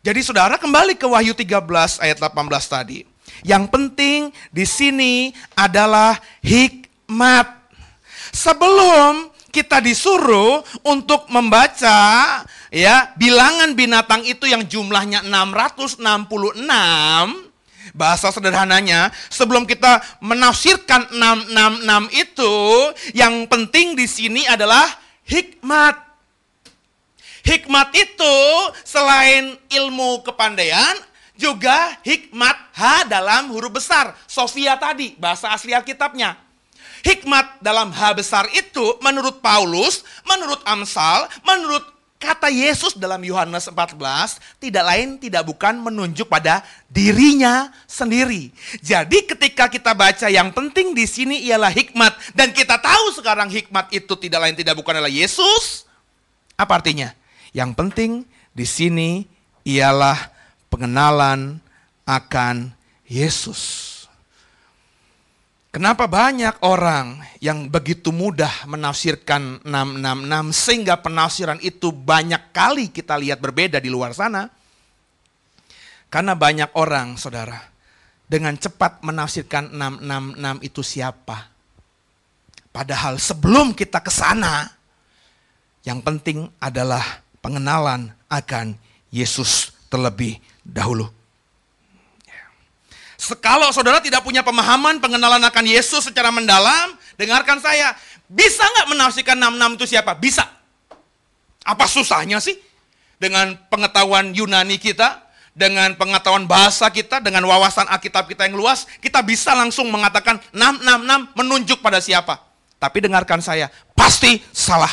[0.00, 2.32] Jadi saudara kembali ke Wahyu 13 ayat 18
[2.64, 3.04] tadi.
[3.44, 7.68] Yang penting di sini adalah hikmat.
[8.32, 16.04] Sebelum kita disuruh untuk membaca ya bilangan binatang itu yang jumlahnya 666
[17.96, 22.54] Bahasa sederhananya, sebelum kita menafsirkan 666 itu,
[23.16, 24.84] yang penting di sini adalah
[25.24, 25.96] hikmat.
[27.40, 28.36] Hikmat itu
[28.84, 31.00] selain ilmu kepandaian,
[31.40, 34.12] juga hikmat H dalam huruf besar.
[34.28, 36.36] Sofia tadi, bahasa asli Alkitabnya.
[37.00, 41.95] Hikmat dalam H besar itu menurut Paulus, menurut Amsal, menurut
[42.26, 44.02] Kata Yesus dalam Yohanes 14
[44.58, 48.50] tidak lain tidak bukan menunjuk pada dirinya sendiri.
[48.82, 53.94] Jadi ketika kita baca yang penting di sini ialah hikmat dan kita tahu sekarang hikmat
[53.94, 55.86] itu tidak lain tidak bukan adalah Yesus.
[56.58, 57.14] Apa artinya?
[57.54, 58.10] Yang penting
[58.50, 59.10] di sini
[59.62, 60.18] ialah
[60.66, 61.62] pengenalan
[62.02, 62.74] akan
[63.06, 63.95] Yesus.
[65.76, 73.44] Kenapa banyak orang yang begitu mudah menafsirkan 666 sehingga penafsiran itu banyak kali kita lihat
[73.44, 74.48] berbeda di luar sana?
[76.08, 77.60] Karena banyak orang, saudara,
[78.24, 81.52] dengan cepat menafsirkan 666 itu siapa.
[82.72, 84.72] Padahal sebelum kita ke sana,
[85.84, 87.04] yang penting adalah
[87.44, 88.80] pengenalan akan
[89.12, 91.15] Yesus terlebih dahulu.
[93.42, 97.96] Kalau saudara tidak punya pemahaman pengenalan akan Yesus secara mendalam, dengarkan saya.
[98.26, 100.12] Bisa nggak menafsirkan 66 itu siapa?
[100.18, 100.44] Bisa.
[101.62, 102.58] Apa susahnya sih?
[103.16, 109.24] Dengan pengetahuan Yunani kita, dengan pengetahuan bahasa kita, dengan wawasan Alkitab kita yang luas, kita
[109.24, 112.42] bisa langsung mengatakan 666 menunjuk pada siapa.
[112.76, 114.92] Tapi dengarkan saya, pasti salah.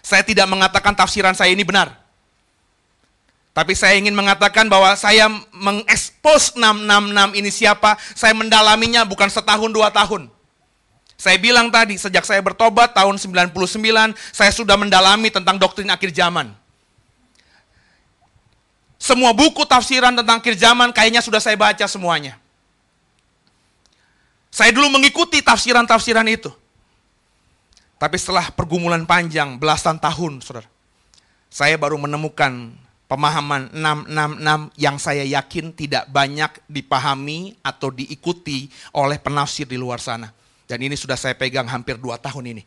[0.00, 1.97] Saya tidak mengatakan tafsiran saya ini benar.
[3.58, 9.90] Tapi saya ingin mengatakan bahwa saya mengekspos 666 ini siapa, saya mendalaminya bukan setahun dua
[9.90, 10.30] tahun.
[11.18, 13.50] Saya bilang tadi, sejak saya bertobat tahun 99,
[14.30, 16.54] saya sudah mendalami tentang doktrin akhir zaman.
[18.94, 22.38] Semua buku tafsiran tentang akhir zaman kayaknya sudah saya baca semuanya.
[24.54, 26.54] Saya dulu mengikuti tafsiran-tafsiran itu.
[27.98, 30.70] Tapi setelah pergumulan panjang, belasan tahun, saudara,
[31.50, 39.64] saya baru menemukan pemahaman 666 yang saya yakin tidak banyak dipahami atau diikuti oleh penafsir
[39.64, 40.30] di luar sana.
[40.68, 42.62] Dan ini sudah saya pegang hampir dua tahun ini.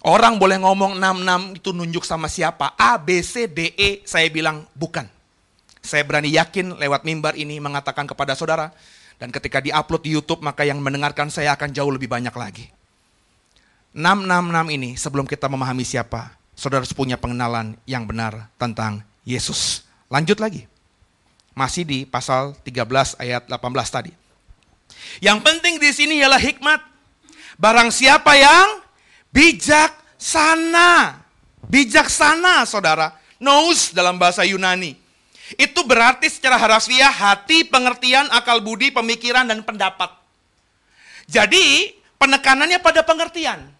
[0.00, 2.72] Orang boleh ngomong 66 itu nunjuk sama siapa?
[2.80, 4.00] A, B, C, D, E.
[4.08, 5.04] Saya bilang bukan.
[5.84, 8.72] Saya berani yakin lewat mimbar ini mengatakan kepada saudara.
[9.18, 12.70] Dan ketika diupload di Youtube maka yang mendengarkan saya akan jauh lebih banyak lagi.
[13.90, 19.84] 666 ini sebelum kita memahami siapa, saudara harus punya pengenalan yang benar tentang Yesus.
[20.08, 20.64] Lanjut lagi.
[21.52, 23.60] Masih di pasal 13 ayat 18
[23.92, 24.12] tadi.
[25.20, 26.80] Yang penting di sini ialah hikmat.
[27.60, 28.80] Barang siapa yang
[29.28, 31.20] bijaksana.
[31.68, 33.12] Bijaksana, saudara.
[33.36, 34.96] Nous dalam bahasa Yunani.
[35.60, 40.08] Itu berarti secara harfiah hati, pengertian, akal budi, pemikiran, dan pendapat.
[41.28, 43.77] Jadi penekanannya pada pengertian.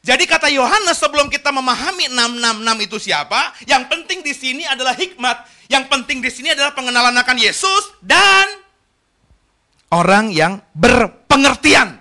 [0.00, 5.44] Jadi kata Yohanes sebelum kita memahami 666 itu siapa, yang penting di sini adalah hikmat,
[5.68, 8.48] yang penting di sini adalah pengenalan akan Yesus dan
[9.92, 12.00] orang yang berpengertian.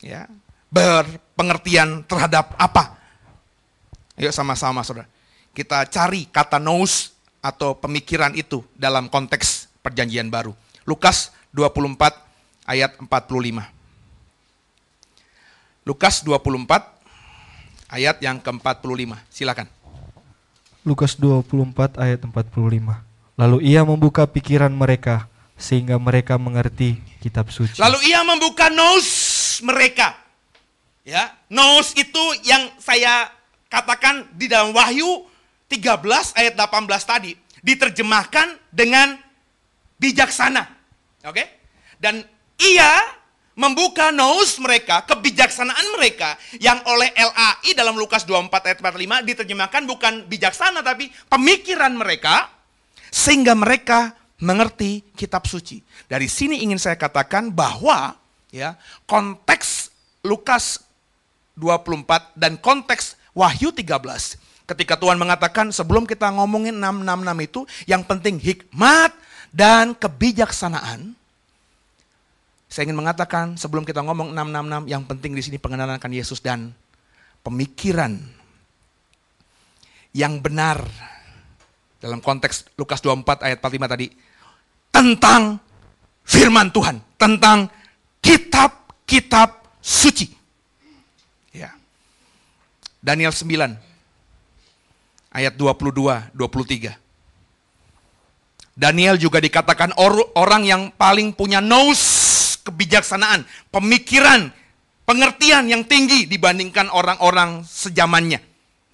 [0.00, 0.30] Ya,
[0.70, 2.96] berpengertian terhadap apa?
[4.14, 5.10] Ayo sama-sama Saudara.
[5.50, 7.10] Kita cari kata nous
[7.42, 10.54] atau pemikiran itu dalam konteks perjanjian baru.
[10.86, 11.98] Lukas 24
[12.70, 13.79] ayat 45.
[15.90, 16.86] Lukas 24
[17.90, 19.10] ayat yang ke-45.
[19.26, 19.66] Silakan.
[20.86, 22.46] Lukas 24 ayat 45.
[23.34, 25.26] Lalu ia membuka pikiran mereka
[25.58, 27.82] sehingga mereka mengerti kitab suci.
[27.82, 30.14] Lalu ia membuka nos mereka.
[31.02, 33.26] Ya, nos itu yang saya
[33.66, 35.26] katakan di dalam Wahyu
[35.66, 37.34] 13 ayat 18 tadi
[37.66, 39.18] diterjemahkan dengan
[39.98, 40.70] bijaksana.
[41.26, 41.44] Oke?
[41.98, 42.22] Dan
[42.62, 43.19] ia
[43.58, 50.14] membuka nous mereka, kebijaksanaan mereka yang oleh LAI dalam Lukas 24 ayat 45 diterjemahkan bukan
[50.30, 52.48] bijaksana tapi pemikiran mereka
[53.10, 55.82] sehingga mereka mengerti kitab suci.
[56.08, 58.16] Dari sini ingin saya katakan bahwa
[58.54, 59.92] ya konteks
[60.24, 60.80] Lukas
[61.58, 63.94] 24 dan konteks Wahyu 13
[64.66, 67.60] ketika Tuhan mengatakan sebelum kita ngomongin 666 itu
[67.90, 69.12] yang penting hikmat
[69.50, 71.19] dan kebijaksanaan
[72.70, 76.70] saya ingin mengatakan sebelum kita ngomong 666 yang penting di sini pengenalan akan Yesus dan
[77.42, 78.14] pemikiran
[80.14, 80.78] yang benar
[81.98, 84.06] dalam konteks Lukas 24 ayat 45 tadi
[84.94, 85.58] tentang
[86.22, 87.66] firman Tuhan, tentang
[88.22, 90.30] kitab-kitab suci.
[91.50, 91.74] Ya.
[93.02, 93.50] Daniel 9
[95.34, 96.94] ayat 22 23.
[98.78, 99.90] Daniel juga dikatakan
[100.38, 102.19] orang yang paling punya nose
[102.62, 104.52] kebijaksanaan, pemikiran,
[105.08, 108.38] pengertian yang tinggi dibandingkan orang-orang sejamannya.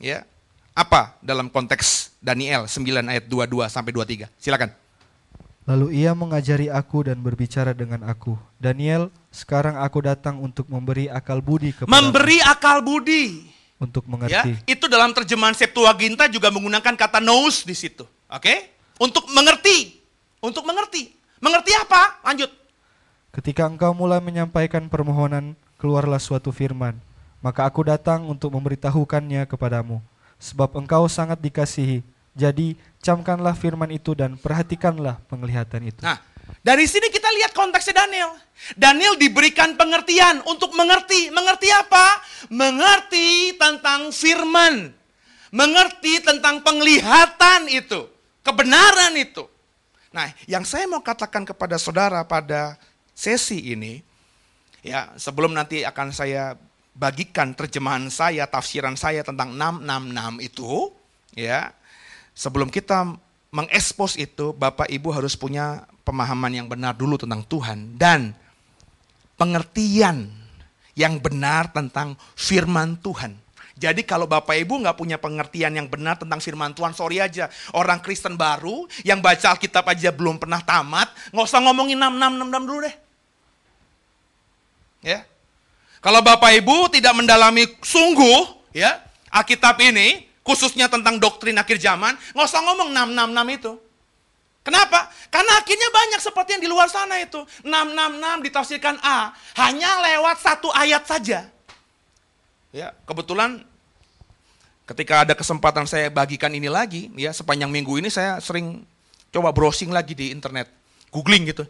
[0.01, 0.25] Ya.
[0.77, 4.29] Apa dalam konteks Daniel 9 ayat 22 sampai 23?
[4.37, 4.71] Silakan.
[5.67, 8.39] Lalu ia mengajari aku dan berbicara dengan aku.
[8.55, 13.51] Daniel, sekarang aku datang untuk memberi akal budi kepada Memberi akal budi.
[13.77, 14.57] Untuk mengerti.
[14.57, 18.07] Ya, itu dalam terjemahan Septuaginta juga menggunakan kata nous di situ.
[18.31, 18.47] Oke?
[18.47, 18.59] Okay?
[18.97, 20.01] Untuk mengerti.
[20.41, 21.13] Untuk mengerti.
[21.43, 22.23] Mengerti apa?
[22.25, 22.49] Lanjut.
[23.37, 26.97] Ketika engkau mulai menyampaikan permohonan, keluarlah suatu firman.
[27.45, 30.01] Maka aku datang untuk memberitahukannya kepadamu.
[30.37, 32.05] sebab engkau sangat dikasihi.
[32.37, 36.05] Jadi, camkanlah firman itu dan perhatikanlah penglihatan itu.
[36.05, 36.21] Nah,
[36.61, 38.37] dari sini kita lihat konteksnya Daniel.
[38.77, 41.33] Daniel diberikan pengertian untuk mengerti.
[41.33, 42.21] Mengerti apa?
[42.53, 44.93] Mengerti tentang firman.
[45.49, 48.13] Mengerti tentang penglihatan itu.
[48.45, 49.49] Kebenaran itu.
[50.13, 52.77] Nah, yang saya mau katakan kepada saudara pada
[53.17, 53.97] sesi ini,
[54.85, 56.53] ya sebelum nanti akan saya
[56.93, 60.93] bagikan terjemahan saya, tafsiran saya tentang 666 itu,
[61.33, 61.73] ya
[62.37, 63.17] sebelum kita
[63.57, 68.37] mengekspos itu, Bapak Ibu harus punya pemahaman yang benar dulu tentang Tuhan dan
[69.41, 70.29] pengertian
[70.93, 73.37] yang benar tentang firman Tuhan.
[73.77, 77.53] Jadi kalau Bapak Ibu nggak punya pengertian yang benar tentang firman Tuhan, sorry aja.
[77.77, 82.79] Orang Kristen baru yang baca Alkitab aja belum pernah tamat, nggak usah ngomongin 6666 dulu
[82.89, 82.97] deh.
[85.07, 85.23] Ya.
[86.03, 88.99] Kalau Bapak Ibu tidak mendalami sungguh ya
[89.31, 93.73] Alkitab ini, khususnya tentang doktrin akhir zaman, nggak usah ngomong 666 itu.
[94.67, 95.07] Kenapa?
[95.31, 97.39] Karena akhirnya banyak seperti yang di luar sana itu.
[97.63, 99.31] 666 ditafsirkan A,
[99.63, 101.47] hanya lewat satu ayat saja.
[102.75, 103.63] Ya, kebetulan
[104.91, 108.83] ketika ada kesempatan saya bagikan ini lagi, ya sepanjang minggu ini saya sering
[109.31, 110.67] coba browsing lagi di internet,
[111.15, 111.63] googling gitu,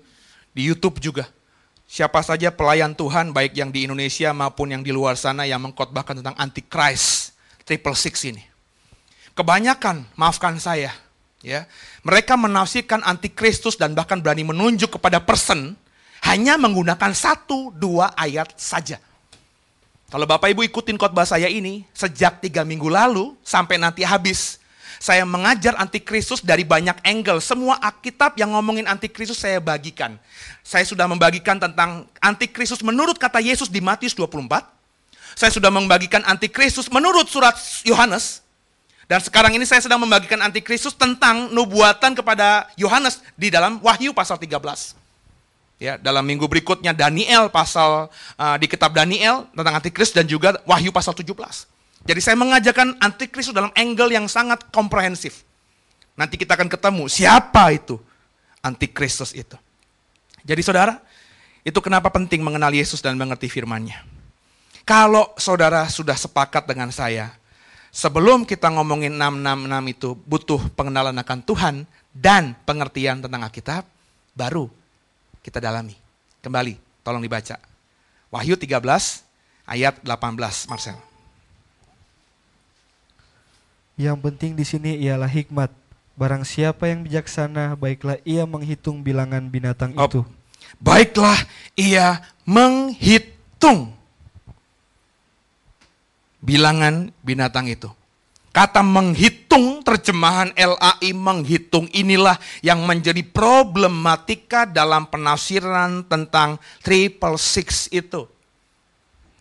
[0.57, 1.29] di YouTube juga.
[1.87, 6.19] Siapa saja pelayan Tuhan, baik yang di Indonesia maupun yang di luar sana yang mengkhotbahkan
[6.19, 8.43] tentang antichrist, triple six ini.
[9.39, 10.91] Kebanyakan, maafkan saya,
[11.47, 11.71] ya,
[12.03, 15.79] mereka menafsirkan antikristus dan bahkan berani menunjuk kepada person
[16.27, 18.99] hanya menggunakan satu dua ayat saja.
[20.11, 24.59] Kalau Bapak Ibu ikutin khotbah saya ini, sejak tiga minggu lalu sampai nanti habis,
[25.07, 27.39] saya mengajar antikristus dari banyak angle.
[27.39, 30.19] Semua Alkitab yang ngomongin antikristus saya bagikan.
[30.67, 34.67] Saya sudah membagikan tentang antikristus menurut kata Yesus di Matius 24.
[35.39, 37.55] Saya sudah membagikan antikristus menurut surat
[37.87, 38.43] Yohanes.
[39.07, 44.43] Dan sekarang ini saya sedang membagikan antikristus tentang nubuatan kepada Yohanes di dalam Wahyu pasal
[44.43, 44.59] 13.
[45.79, 50.91] Ya, dalam minggu berikutnya Daniel pasal uh, di kitab Daniel tentang antikristus dan juga Wahyu
[50.91, 51.31] pasal 17.
[52.07, 55.43] Jadi saya mengajarkan antikristus dalam angle yang sangat komprehensif.
[56.15, 57.99] Nanti kita akan ketemu siapa itu
[58.63, 59.59] antikristus itu.
[60.47, 61.03] Jadi saudara,
[61.67, 64.07] itu kenapa penting mengenal Yesus dan mengerti firman-Nya.
[64.87, 67.35] Kalau saudara sudah sepakat dengan saya,
[67.91, 71.75] sebelum kita ngomongin 666 itu butuh pengenalan akan Tuhan
[72.15, 73.83] dan pengertian tentang Alkitab,
[74.39, 74.71] baru
[75.43, 75.99] kita dalami.
[76.39, 77.59] Kembali, tolong dibaca.
[78.31, 78.79] Wahyu 13
[79.67, 81.06] ayat 18, Marcel.
[83.97, 85.73] Yang penting di sini ialah hikmat.
[86.17, 90.09] Barang siapa yang bijaksana, baiklah ia menghitung bilangan binatang Op.
[90.09, 90.21] itu.
[90.81, 91.37] Baiklah
[91.77, 93.93] ia menghitung
[96.41, 97.89] bilangan binatang itu.
[98.53, 108.25] Kata menghitung terjemahan LAI menghitung inilah yang menjadi problematika dalam penafsiran tentang triple six itu.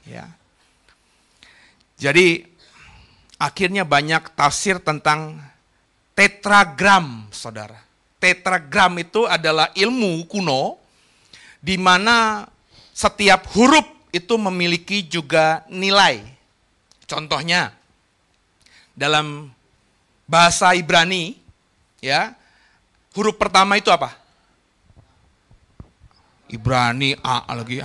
[0.03, 0.27] Ya.
[1.95, 2.54] Jadi
[3.39, 5.39] akhirnya banyak tafsir tentang
[6.15, 7.77] tetragram, saudara.
[8.19, 10.79] Tetragram itu adalah ilmu kuno
[11.59, 12.47] di mana
[12.95, 16.23] setiap huruf itu memiliki juga nilai.
[17.05, 17.75] Contohnya
[18.95, 19.51] dalam
[20.25, 21.35] bahasa Ibrani
[21.99, 22.33] ya,
[23.13, 24.15] huruf pertama itu apa?
[26.47, 27.83] Ibrani A lagi.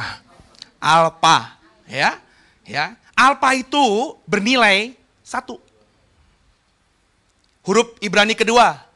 [0.81, 1.59] Alpa
[1.91, 2.17] ya.
[2.65, 2.95] Ya.
[3.19, 5.00] Alpa itu bernilai
[5.31, 5.63] satu.
[7.63, 8.91] Huruf Ibrani kedua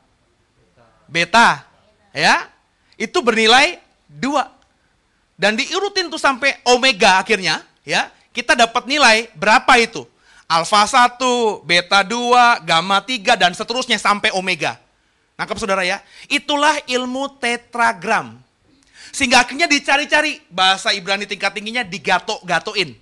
[1.07, 1.63] beta
[2.11, 2.51] ya.
[2.99, 3.79] Itu bernilai
[4.11, 4.51] dua.
[5.39, 8.11] Dan diurutin tuh sampai omega akhirnya ya.
[8.35, 10.03] Kita dapat nilai berapa itu?
[10.51, 14.77] Alfa 1, beta 2, gamma 3, dan seterusnya sampai omega.
[15.39, 16.03] Nangkep saudara ya?
[16.27, 18.39] Itulah ilmu tetragram.
[19.15, 20.43] Sehingga akhirnya dicari-cari.
[20.51, 22.95] Bahasa Ibrani tingkat tingginya digato-gatoin.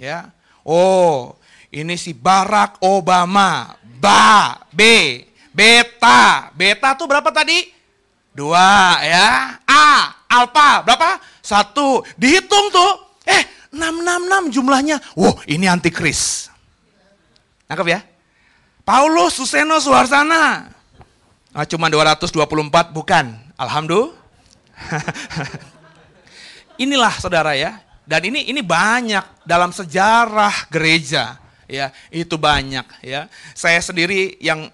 [0.00, 0.32] Ya.
[0.64, 1.36] Oh,
[1.74, 3.74] ini si Barack Obama.
[3.98, 4.80] Ba, B,
[5.50, 6.54] beta.
[6.54, 7.66] Beta tuh berapa tadi?
[8.30, 9.58] Dua ya.
[9.66, 9.86] A,
[10.30, 11.18] alfa berapa?
[11.42, 12.06] Satu.
[12.14, 12.92] Dihitung tuh.
[13.26, 13.42] Eh,
[13.74, 14.96] 666 jumlahnya.
[15.18, 16.46] Wow, ini antikris.
[17.66, 18.00] Nangkep ya?
[18.84, 20.68] Paulus, Suseno, Suharsana.
[21.50, 23.34] Ah, cuma 224, bukan.
[23.56, 24.12] Alhamdulillah.
[26.84, 27.80] Inilah saudara ya.
[28.04, 33.28] Dan ini ini banyak dalam sejarah gereja ya, itu banyak ya.
[33.52, 34.70] Saya sendiri yang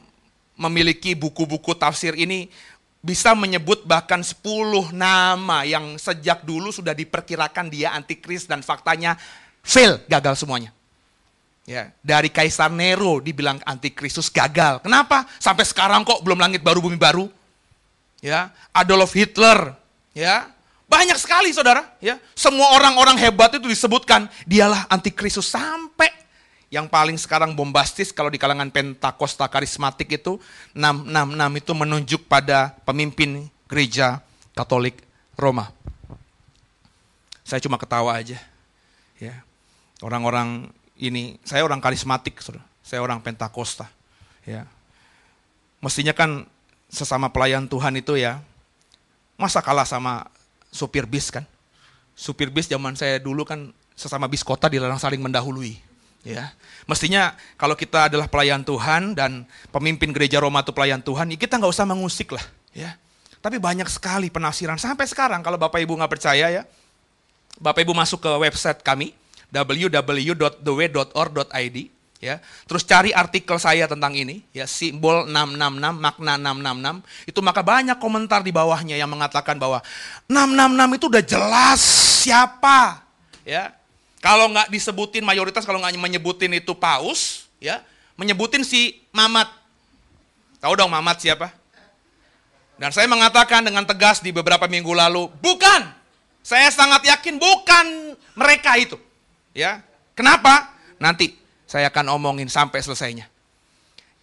[0.60, 2.52] memiliki buku-buku tafsir ini
[3.00, 9.16] bisa menyebut bahkan 10 nama yang sejak dulu sudah diperkirakan dia antikris dan faktanya
[9.64, 10.68] fail, gagal semuanya.
[11.64, 14.82] Ya, dari Kaisar Nero dibilang antikristus gagal.
[14.84, 15.24] Kenapa?
[15.38, 17.30] Sampai sekarang kok belum langit baru bumi baru.
[18.20, 19.72] Ya, Adolf Hitler,
[20.12, 20.50] ya.
[20.90, 22.18] Banyak sekali Saudara, ya.
[22.34, 26.10] Semua orang-orang hebat itu disebutkan dialah antikristus sampai
[26.70, 30.38] yang paling sekarang bombastis kalau di kalangan Pentakosta karismatik itu
[30.70, 34.22] 666 itu menunjuk pada pemimpin gereja
[34.54, 35.02] Katolik
[35.34, 35.74] Roma.
[37.42, 38.38] Saya cuma ketawa aja.
[39.18, 39.42] Ya.
[39.98, 42.62] Orang-orang ini, saya orang karismatik, saudara.
[42.86, 43.90] saya orang Pentakosta.
[44.46, 44.70] Ya.
[45.82, 46.46] Mestinya kan
[46.86, 48.38] sesama pelayan Tuhan itu ya,
[49.34, 50.30] masa kalah sama
[50.70, 51.42] supir bis kan?
[52.14, 55.89] Supir bis zaman saya dulu kan sesama bis kota dilarang saling mendahului.
[56.20, 56.52] Ya,
[56.84, 61.56] mestinya kalau kita adalah pelayan Tuhan dan pemimpin gereja Roma itu pelayan Tuhan, ya kita
[61.56, 62.44] nggak usah mengusik lah,
[62.76, 62.92] ya.
[63.40, 66.68] Tapi banyak sekali penafsiran sampai sekarang kalau Bapak Ibu nggak percaya ya,
[67.56, 69.16] Bapak Ibu masuk ke website kami
[69.48, 71.76] www.theway.org.id
[72.20, 72.36] ya.
[72.68, 77.32] Terus cari artikel saya tentang ini ya, simbol 666, makna 666.
[77.32, 79.80] Itu maka banyak komentar di bawahnya yang mengatakan bahwa
[80.28, 81.80] 666 itu udah jelas
[82.28, 83.08] siapa
[83.48, 83.79] ya.
[84.20, 87.80] Kalau nggak disebutin mayoritas kalau nggak menyebutin itu paus ya,
[88.20, 89.48] menyebutin si Mamat.
[90.60, 91.48] Tahu dong Mamat siapa?
[92.80, 95.88] Dan saya mengatakan dengan tegas di beberapa minggu lalu, bukan.
[96.40, 98.96] Saya sangat yakin bukan mereka itu.
[99.52, 99.84] Ya,
[100.16, 100.72] kenapa?
[100.96, 101.36] Nanti
[101.68, 103.28] saya akan omongin sampai selesainya.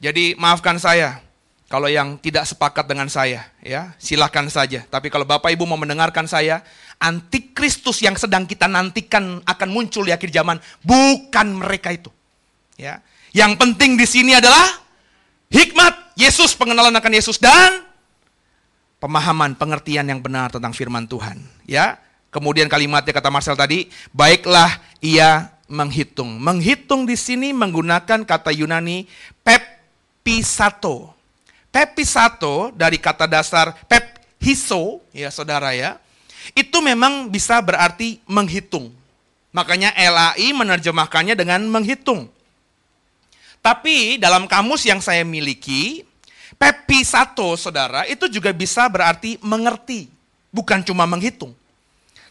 [0.02, 1.22] Jadi maafkan saya
[1.68, 4.88] kalau yang tidak sepakat dengan saya, ya silahkan saja.
[4.88, 6.64] Tapi kalau Bapak Ibu mau mendengarkan saya,
[6.96, 12.08] antikristus yang sedang kita nantikan akan muncul di akhir zaman bukan mereka itu.
[12.80, 13.04] Ya,
[13.36, 14.80] yang penting di sini adalah
[15.52, 17.84] hikmat Yesus, pengenalan akan Yesus dan
[19.04, 21.42] pemahaman, pengertian yang benar tentang firman Tuhan.
[21.68, 22.00] Ya,
[22.38, 24.70] Kemudian kalimatnya kata Marcel tadi, baiklah
[25.02, 26.38] ia menghitung.
[26.38, 29.10] Menghitung di sini menggunakan kata Yunani
[29.42, 31.17] pepisato.
[31.78, 36.02] Pepisato dari kata dasar pephiso, ya saudara ya,
[36.58, 38.90] itu memang bisa berarti menghitung.
[39.54, 42.34] Makanya LAI menerjemahkannya dengan menghitung.
[43.62, 46.02] Tapi dalam kamus yang saya miliki,
[46.58, 50.10] pepisato saudara itu juga bisa berarti mengerti,
[50.50, 51.54] bukan cuma menghitung.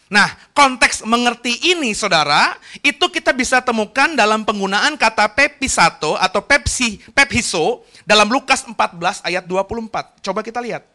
[0.07, 7.03] Nah, konteks mengerti ini, saudara, itu kita bisa temukan dalam penggunaan kata pepisato atau pepsi,
[7.11, 10.23] pephiso dalam Lukas 14 ayat 24.
[10.23, 10.87] Coba kita lihat.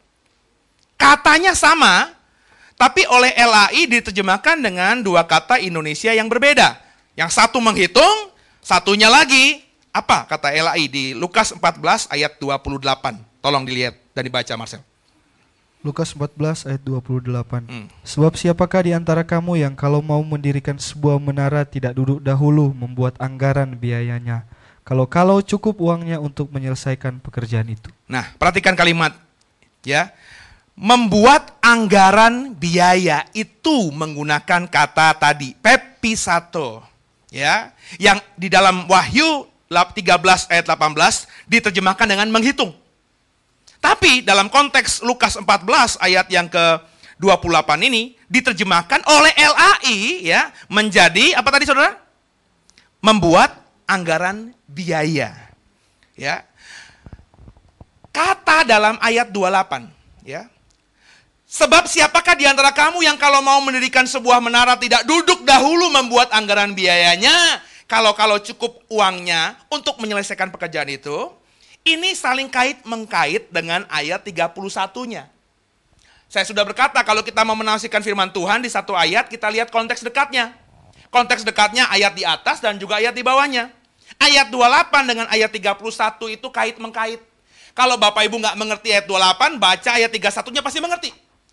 [0.97, 2.09] Katanya sama,
[2.81, 6.81] tapi oleh LAI diterjemahkan dengan dua kata Indonesia yang berbeda.
[7.13, 8.33] Yang satu menghitung,
[8.65, 9.61] satunya lagi
[9.93, 13.45] apa kata LAI di Lukas 14 ayat 28.
[13.45, 14.92] Tolong dilihat dan dibaca Marcel.
[15.83, 17.67] Lukas 14 ayat 28.
[17.67, 17.87] Hmm.
[18.07, 23.19] Sebab siapakah di antara kamu yang kalau mau mendirikan sebuah menara tidak duduk dahulu membuat
[23.19, 24.47] anggaran biayanya?
[24.87, 27.91] Kalau-kalau cukup uangnya untuk menyelesaikan pekerjaan itu.
[28.07, 29.15] Nah, perhatikan kalimat
[29.87, 30.11] ya.
[30.73, 36.83] Membuat anggaran biaya itu menggunakan kata tadi pepisato
[37.31, 37.75] ya.
[37.99, 42.82] Yang di dalam Wahyu 13 ayat 18 diterjemahkan dengan menghitung.
[43.83, 46.79] Tapi dalam konteks Lukas 14 ayat yang ke
[47.19, 51.99] 28 ini diterjemahkan oleh LAI ya menjadi apa tadi Saudara?
[53.03, 53.59] Membuat
[53.91, 55.35] anggaran biaya.
[56.15, 56.47] Ya.
[58.15, 59.91] Kata dalam ayat 28
[60.23, 60.47] ya.
[61.53, 66.33] Sebab siapakah di antara kamu yang kalau mau mendirikan sebuah menara tidak duduk dahulu membuat
[66.33, 71.29] anggaran biayanya, kalau-kalau cukup uangnya untuk menyelesaikan pekerjaan itu,
[71.83, 75.27] ini saling kait mengkait dengan ayat 31-nya.
[76.33, 80.01] Saya sudah berkata kalau kita mau menafsirkan firman Tuhan di satu ayat, kita lihat konteks
[80.01, 80.57] dekatnya.
[81.13, 83.69] Konteks dekatnya ayat di atas dan juga ayat di bawahnya.
[84.17, 85.77] Ayat 28 dengan ayat 31
[86.33, 87.21] itu kait mengkait.
[87.77, 91.11] Kalau Bapak Ibu nggak mengerti ayat 28, baca ayat 31-nya pasti mengerti.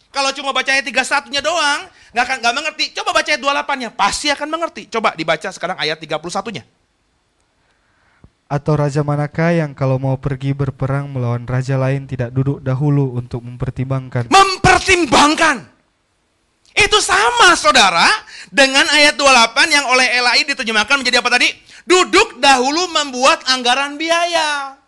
[0.10, 1.82] Kalau cuma baca ayat 31-nya doang,
[2.16, 2.86] nggak akan nggak mengerti.
[2.96, 4.84] Coba baca ayat 28-nya, pasti akan mengerti.
[4.88, 6.64] Coba dibaca sekarang ayat 31-nya.
[8.50, 13.46] Atau raja manakah yang kalau mau pergi berperang melawan raja lain tidak duduk dahulu untuk
[13.46, 14.26] mempertimbangkan?
[14.26, 15.70] Mempertimbangkan.
[16.74, 18.10] Itu sama saudara
[18.50, 21.54] dengan ayat 28 yang oleh LAI diterjemahkan menjadi apa tadi?
[21.86, 24.82] Duduk dahulu membuat anggaran biaya.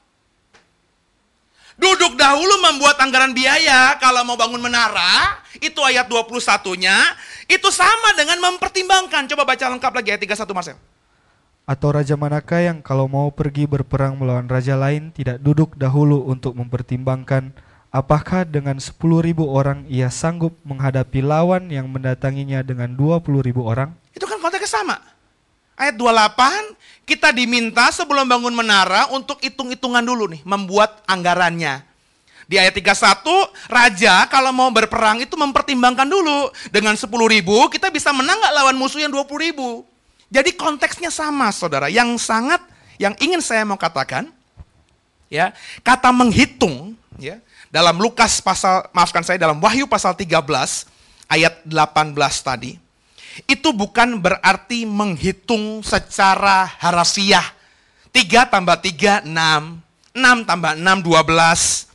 [1.77, 6.97] Duduk dahulu membuat anggaran biaya kalau mau bangun menara, itu ayat 21-nya,
[7.45, 9.29] itu sama dengan mempertimbangkan.
[9.29, 10.77] Coba baca lengkap lagi ayat 31 Marcel.
[11.71, 16.51] Atau raja manakah yang kalau mau pergi berperang melawan raja lain tidak duduk dahulu untuk
[16.59, 17.55] mempertimbangkan
[17.95, 23.63] apakah dengan sepuluh ribu orang ia sanggup menghadapi lawan yang mendatanginya dengan dua puluh ribu
[23.63, 23.95] orang?
[24.11, 24.99] Itu kan konteksnya sama.
[25.79, 31.87] Ayat 28, kita diminta sebelum bangun menara untuk hitung-hitungan dulu nih, membuat anggarannya.
[32.51, 33.23] Di ayat 31,
[33.71, 36.51] raja kalau mau berperang itu mempertimbangkan dulu.
[36.67, 39.87] Dengan 10 ribu, kita bisa menang nggak lawan musuh yang 20 ribu.
[40.31, 41.91] Jadi konteksnya sama saudara.
[41.91, 42.63] Yang sangat,
[42.95, 44.31] yang ingin saya mau katakan,
[45.27, 45.51] ya
[45.83, 50.31] kata menghitung, ya dalam Lukas pasal, maafkan saya, dalam Wahyu pasal 13,
[51.27, 52.15] ayat 18
[52.47, 52.79] tadi,
[53.43, 57.43] itu bukan berarti menghitung secara harafiah.
[58.11, 59.31] 3 tambah 3, 6.
[60.15, 61.91] 6 tambah 6, 12.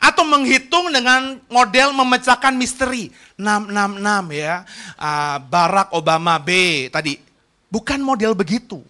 [0.00, 3.10] Atau menghitung dengan model memecahkan misteri.
[3.34, 4.62] 6, 6, 6 ya.
[4.94, 7.29] Uh, Barack Obama B tadi.
[7.70, 8.82] Bukan model begitu.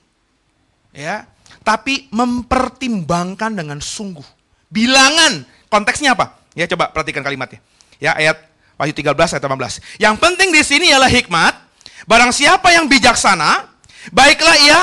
[0.91, 1.29] Ya.
[1.63, 4.25] Tapi mempertimbangkan dengan sungguh.
[4.73, 5.45] Bilangan.
[5.69, 6.41] Konteksnya apa?
[6.57, 7.61] Ya coba perhatikan kalimatnya.
[8.01, 8.49] Ya ayat
[8.81, 10.01] Wahyu 13 ayat 18.
[10.01, 11.71] Yang penting di sini ialah hikmat
[12.09, 13.69] Barang siapa yang bijaksana,
[14.11, 14.81] baiklah ia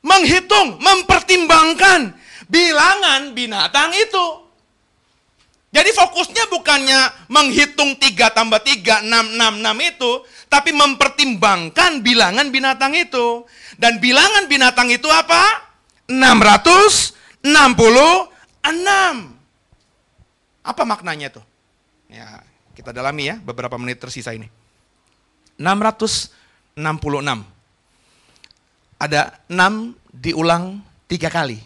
[0.00, 2.14] menghitung, mempertimbangkan
[2.46, 4.47] bilangan binatang itu.
[5.68, 10.10] Jadi fokusnya bukannya menghitung 3 tambah 3, 6, 6, 6 itu,
[10.48, 13.44] tapi mempertimbangkan bilangan binatang itu.
[13.76, 15.68] Dan bilangan binatang itu apa?
[16.08, 17.44] 666.
[20.64, 21.42] Apa maknanya itu?
[22.08, 22.40] Ya,
[22.72, 24.48] kita dalami ya beberapa menit tersisa ini.
[25.60, 26.80] 666.
[28.96, 31.60] Ada 6 diulang tiga kali.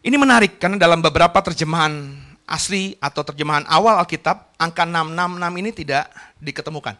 [0.00, 6.04] Ini menarik karena dalam beberapa terjemahan asli atau terjemahan awal Alkitab, angka 666 ini tidak
[6.42, 6.98] diketemukan.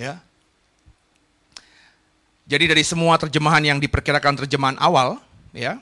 [0.00, 0.24] Ya.
[2.48, 5.20] Jadi dari semua terjemahan yang diperkirakan terjemahan awal,
[5.52, 5.78] ya,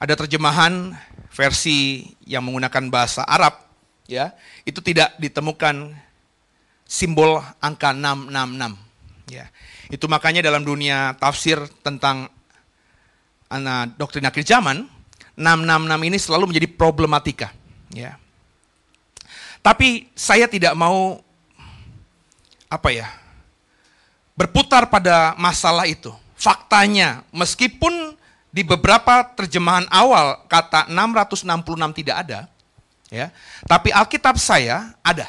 [0.00, 0.96] ada terjemahan
[1.28, 3.58] versi yang menggunakan bahasa Arab,
[4.08, 4.32] ya,
[4.64, 5.92] itu tidak ditemukan
[6.86, 9.34] simbol angka 666.
[9.34, 9.50] Ya.
[9.90, 12.30] Itu makanya dalam dunia tafsir tentang
[13.50, 14.86] uh, doktrin akhir zaman,
[15.34, 17.48] 666 ini selalu menjadi problematika.
[17.90, 18.19] Ya.
[19.60, 21.20] Tapi saya tidak mau
[22.70, 23.20] apa ya
[24.40, 26.08] berputar pada masalah itu.
[26.40, 28.16] Faktanya, meskipun
[28.48, 32.40] di beberapa terjemahan awal kata 666 tidak ada,
[33.12, 33.28] ya,
[33.68, 35.28] tapi Alkitab saya ada.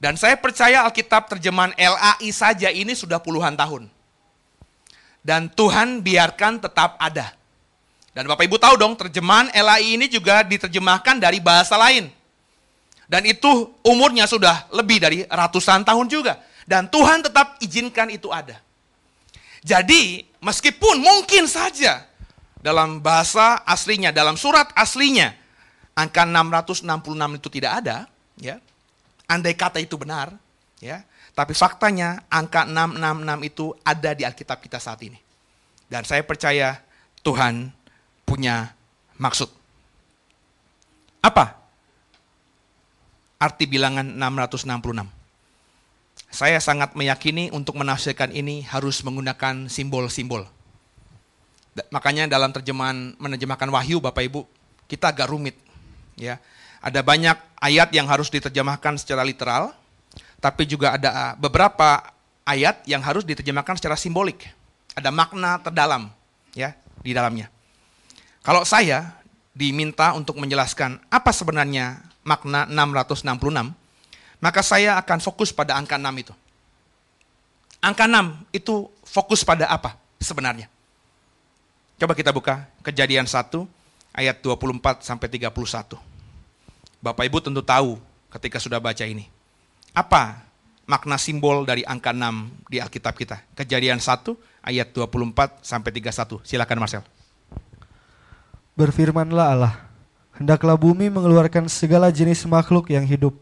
[0.00, 3.92] Dan saya percaya Alkitab terjemahan LAI saja ini sudah puluhan tahun.
[5.24, 7.32] Dan Tuhan biarkan tetap ada.
[8.12, 12.12] Dan Bapak Ibu tahu dong, terjemahan LAI ini juga diterjemahkan dari bahasa lain.
[13.04, 13.48] Dan itu
[13.84, 16.40] umurnya sudah lebih dari ratusan tahun juga.
[16.64, 18.56] Dan Tuhan tetap izinkan itu ada.
[19.64, 22.04] Jadi, meskipun mungkin saja
[22.60, 25.32] dalam bahasa aslinya, dalam surat aslinya,
[25.96, 27.96] angka 666 itu tidak ada,
[28.40, 28.56] ya
[29.24, 30.36] Andai kata itu benar,
[30.84, 31.00] ya.
[31.34, 35.16] Tapi faktanya angka 666 itu ada di Alkitab kita saat ini.
[35.88, 36.78] Dan saya percaya
[37.24, 37.72] Tuhan
[38.28, 38.70] punya
[39.16, 39.48] maksud.
[41.24, 41.63] Apa
[43.44, 45.04] arti bilangan 666?
[46.32, 50.48] Saya sangat meyakini untuk menafsirkan ini harus menggunakan simbol-simbol.
[51.92, 54.40] Makanya dalam terjemahan menerjemahkan wahyu Bapak Ibu,
[54.88, 55.54] kita agak rumit.
[56.16, 56.40] Ya,
[56.80, 59.74] ada banyak ayat yang harus diterjemahkan secara literal,
[60.38, 62.02] tapi juga ada uh, beberapa
[62.46, 64.46] ayat yang harus diterjemahkan secara simbolik.
[64.94, 66.10] Ada makna terdalam
[66.54, 67.50] ya di dalamnya.
[68.44, 69.18] Kalau saya
[69.54, 73.70] diminta untuk menjelaskan apa sebenarnya makna 666,
[74.40, 76.34] maka saya akan fokus pada angka 6 itu.
[77.84, 80.72] Angka 6 itu fokus pada apa sebenarnya?
[82.00, 83.64] Coba kita buka kejadian 1
[84.16, 86.00] ayat 24 sampai 31.
[87.04, 88.00] Bapak Ibu tentu tahu
[88.32, 89.28] ketika sudah baca ini.
[89.92, 90.42] Apa
[90.88, 93.44] makna simbol dari angka 6 di Alkitab kita?
[93.54, 96.40] Kejadian 1 ayat 24 sampai 31.
[96.42, 97.04] Silakan Marcel.
[98.74, 99.74] Berfirmanlah Allah,
[100.38, 103.34] hendaklah bumi mengeluarkan segala jenis makhluk yang hidup,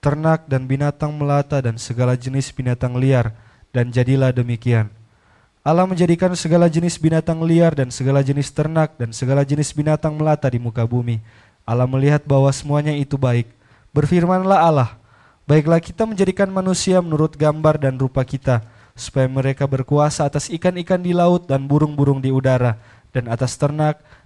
[0.00, 3.36] ternak dan binatang melata dan segala jenis binatang liar,
[3.72, 4.88] dan jadilah demikian.
[5.60, 10.48] Allah menjadikan segala jenis binatang liar dan segala jenis ternak dan segala jenis binatang melata
[10.48, 11.20] di muka bumi,
[11.68, 13.44] Allah melihat bahwa semuanya itu baik.
[13.92, 14.96] Berfirmanlah Allah,
[15.44, 18.64] baiklah kita menjadikan manusia menurut gambar dan rupa kita,
[18.96, 22.80] supaya mereka berkuasa atas ikan-ikan di laut dan burung-burung di udara,
[23.12, 24.00] dan atas ternak,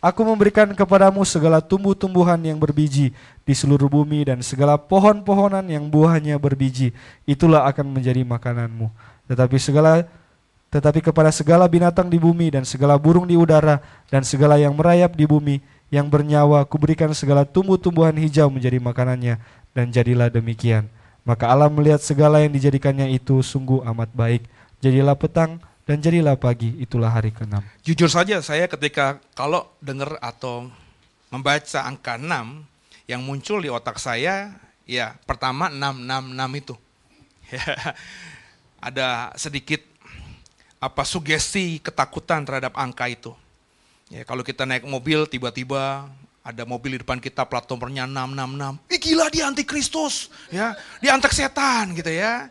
[0.00, 3.12] aku memberikan kepadamu segala tumbuh-tumbuhan yang berbiji
[3.44, 6.96] di seluruh bumi dan segala pohon-pohonan yang buahnya berbiji,
[7.28, 8.88] itulah akan menjadi makananmu.
[9.30, 10.08] Tetapi segala
[10.70, 15.18] tetapi kepada segala binatang di bumi dan segala burung di udara dan segala yang merayap
[15.18, 15.58] di bumi
[15.90, 19.42] yang bernyawa kuberikan segala tumbuh-tumbuhan hijau menjadi makanannya
[19.74, 20.86] dan jadilah demikian.
[21.26, 24.46] Maka Allah melihat segala yang dijadikannya itu sungguh amat baik.
[24.78, 25.58] Jadilah petang
[25.90, 27.82] dan jadilah pagi, itulah hari ke-6.
[27.82, 30.70] Jujur saja saya ketika kalau dengar atau
[31.34, 32.30] membaca angka 6
[33.10, 34.54] yang muncul di otak saya
[34.86, 36.74] ya pertama 666 itu.
[38.86, 39.82] Ada sedikit
[40.78, 43.34] apa sugesti ketakutan terhadap angka itu.
[44.14, 46.06] Ya, kalau kita naik mobil tiba-tiba
[46.46, 48.94] ada mobil di depan kita plat nomornya 666.
[48.94, 50.78] Ih gila dia antikristus, ya.
[51.02, 52.46] Dia antek setan gitu ya.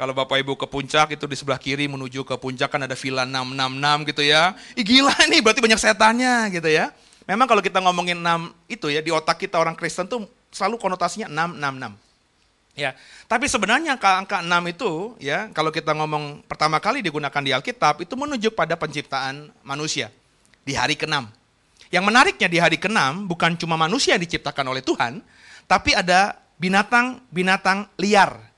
[0.00, 3.28] Kalau Bapak Ibu ke puncak itu di sebelah kiri menuju ke puncak kan ada villa
[3.28, 4.56] 666 gitu ya.
[4.72, 6.88] Ih gila nih berarti banyak setannya gitu ya.
[7.28, 11.28] Memang kalau kita ngomongin 6 itu ya di otak kita orang Kristen tuh selalu konotasinya
[11.28, 12.00] 666.
[12.80, 12.96] Ya,
[13.28, 14.90] tapi sebenarnya angka, angka 6 itu
[15.20, 20.08] ya kalau kita ngomong pertama kali digunakan di Alkitab itu menunjuk pada penciptaan manusia
[20.64, 21.28] di hari ke-6.
[21.92, 25.20] Yang menariknya di hari ke-6 bukan cuma manusia yang diciptakan oleh Tuhan,
[25.68, 28.49] tapi ada binatang-binatang liar.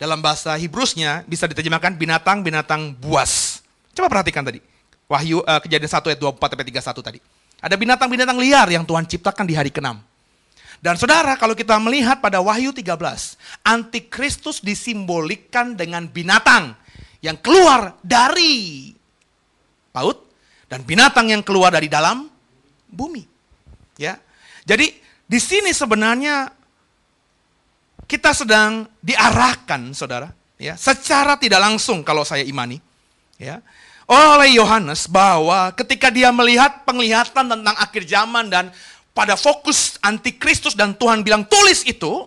[0.00, 3.60] Dalam bahasa Hebrusnya bisa diterjemahkan binatang-binatang buas.
[3.92, 4.64] Coba perhatikan tadi.
[5.04, 7.20] Wahyu uh, kejadian 1 ayat 24 sampai 31 tadi.
[7.60, 9.92] Ada binatang-binatang liar yang Tuhan ciptakan di hari ke-6.
[10.80, 12.96] Dan saudara, kalau kita melihat pada Wahyu 13,
[13.60, 16.72] antikristus disimbolikkan dengan binatang
[17.20, 18.88] yang keluar dari
[19.92, 20.16] paut
[20.72, 22.24] dan binatang yang keluar dari dalam
[22.88, 23.28] bumi.
[24.00, 24.16] Ya.
[24.64, 24.96] Jadi
[25.28, 26.48] di sini sebenarnya
[28.10, 32.82] kita sedang diarahkan, Saudara, ya, secara tidak langsung kalau saya imani,
[33.38, 33.62] ya.
[34.10, 38.74] Oleh Yohanes bahwa ketika dia melihat penglihatan tentang akhir zaman dan
[39.14, 42.26] pada fokus antikristus dan Tuhan bilang tulis itu,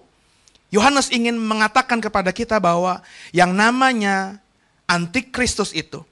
[0.72, 3.04] Yohanes ingin mengatakan kepada kita bahwa
[3.36, 4.40] yang namanya
[4.88, 6.08] antikristus itu,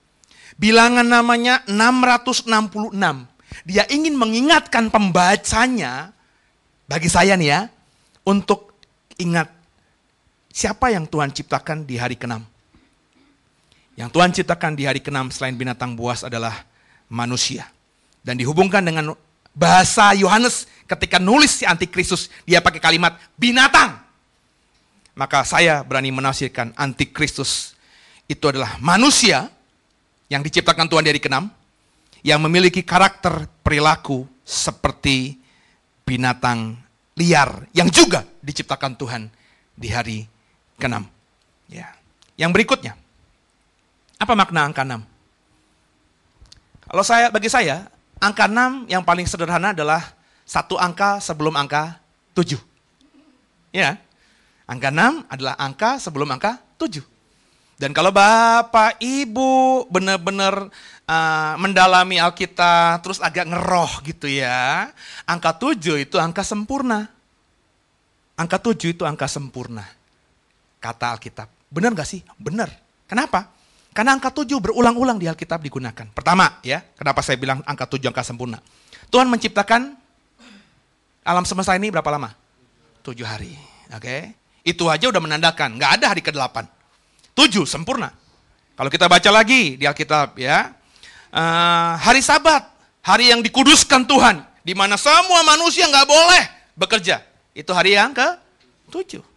[0.60, 2.92] bilangan namanya 666.
[3.64, 6.12] Dia ingin mengingatkan pembacanya,
[6.92, 7.62] bagi saya nih ya,
[8.28, 8.76] untuk
[9.16, 9.61] ingat
[10.52, 12.40] siapa yang Tuhan ciptakan di hari ke-6.
[14.00, 16.64] Yang Tuhan ciptakan di hari ke-6 selain binatang buas adalah
[17.12, 17.68] manusia.
[18.22, 19.18] Dan dihubungkan dengan
[19.52, 24.00] Bahasa Yohanes ketika nulis si antikristus, dia pakai kalimat binatang.
[25.12, 27.76] Maka saya berani menafsirkan antikristus
[28.32, 29.52] itu adalah manusia
[30.32, 31.52] yang diciptakan Tuhan dari kenam,
[32.24, 35.36] yang memiliki karakter perilaku seperti
[36.08, 36.80] binatang
[37.20, 39.22] liar yang juga diciptakan Tuhan
[39.76, 40.24] di hari
[40.82, 41.06] ke-6.
[41.70, 41.94] Ya.
[42.42, 42.98] Yang berikutnya,
[44.18, 45.06] apa makna angka 6?
[46.90, 47.86] Kalau saya bagi saya,
[48.22, 50.14] Angka 6 yang paling sederhana adalah
[50.46, 51.98] satu angka sebelum angka
[52.38, 52.54] 7.
[53.74, 53.98] Ya.
[54.70, 57.02] Angka 6 adalah angka sebelum angka 7.
[57.82, 60.70] Dan kalau Bapak Ibu benar-benar
[61.10, 64.94] uh, mendalami Alkitab terus agak ngeroh gitu ya.
[65.26, 67.10] Angka 7 itu angka sempurna.
[68.38, 69.82] Angka 7 itu angka sempurna.
[70.82, 71.48] Kata Alkitab.
[71.70, 72.26] Benar gak sih?
[72.42, 72.74] Benar.
[73.06, 73.54] Kenapa?
[73.94, 76.08] Karena angka tujuh berulang-ulang di Alkitab digunakan.
[76.10, 78.58] Pertama ya, kenapa saya bilang angka tujuh angka sempurna.
[79.14, 79.94] Tuhan menciptakan
[81.22, 82.34] alam semesta ini berapa lama?
[83.06, 83.54] Tujuh hari.
[83.94, 84.02] Oke.
[84.02, 84.22] Okay?
[84.62, 86.66] Itu aja udah menandakan, nggak ada hari ke-8.
[87.34, 88.14] Tujuh, sempurna.
[88.78, 90.70] Kalau kita baca lagi di Alkitab ya,
[91.34, 92.66] uh, hari sabat,
[93.02, 96.44] hari yang dikuduskan Tuhan, di mana semua manusia nggak boleh
[96.78, 97.26] bekerja.
[97.58, 98.38] Itu hari yang ke
[98.94, 99.31] tujuh.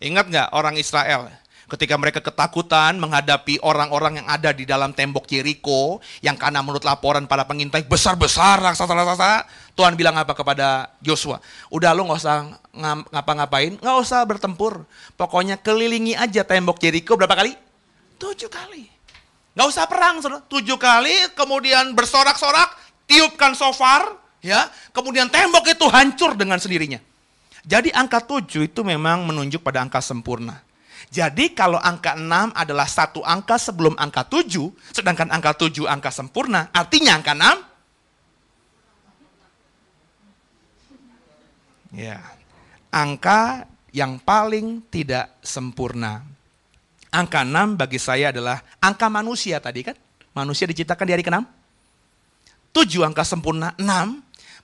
[0.00, 1.28] Ingat nggak orang Israel?
[1.70, 7.30] ketika mereka ketakutan menghadapi orang-orang yang ada di dalam tembok Jericho yang karena menurut laporan
[7.30, 9.46] para pengintai besar-besar raksasa-raksasa.
[9.78, 11.38] Tuhan bilang apa kepada Joshua?
[11.70, 12.58] Udah lo nggak usah
[13.14, 14.82] ngapa-ngapain nggak usah bertempur.
[15.14, 17.14] Pokoknya kelilingi aja tembok Jericho.
[17.14, 17.54] Berapa kali?
[18.18, 18.90] Tujuh kali.
[19.54, 20.18] Nggak usah perang
[20.50, 22.74] tujuh kali kemudian bersorak-sorak
[23.06, 24.68] tiupkan sofar ya.
[24.90, 27.09] Kemudian tembok itu hancur dengan sendirinya
[27.64, 30.60] jadi angka tujuh itu memang menunjuk pada angka sempurna
[31.08, 36.68] jadi kalau angka 6 adalah satu angka sebelum angka 7, sedangkan angka 7 angka sempurna,
[36.70, 37.70] artinya angka 6
[41.90, 42.22] ya
[42.94, 46.22] angka yang paling tidak sempurna.
[47.10, 49.98] Angka 6 bagi saya adalah angka manusia tadi kan?
[50.30, 51.42] Manusia diciptakan di hari ke-6.
[52.70, 53.82] 7 angka sempurna, 6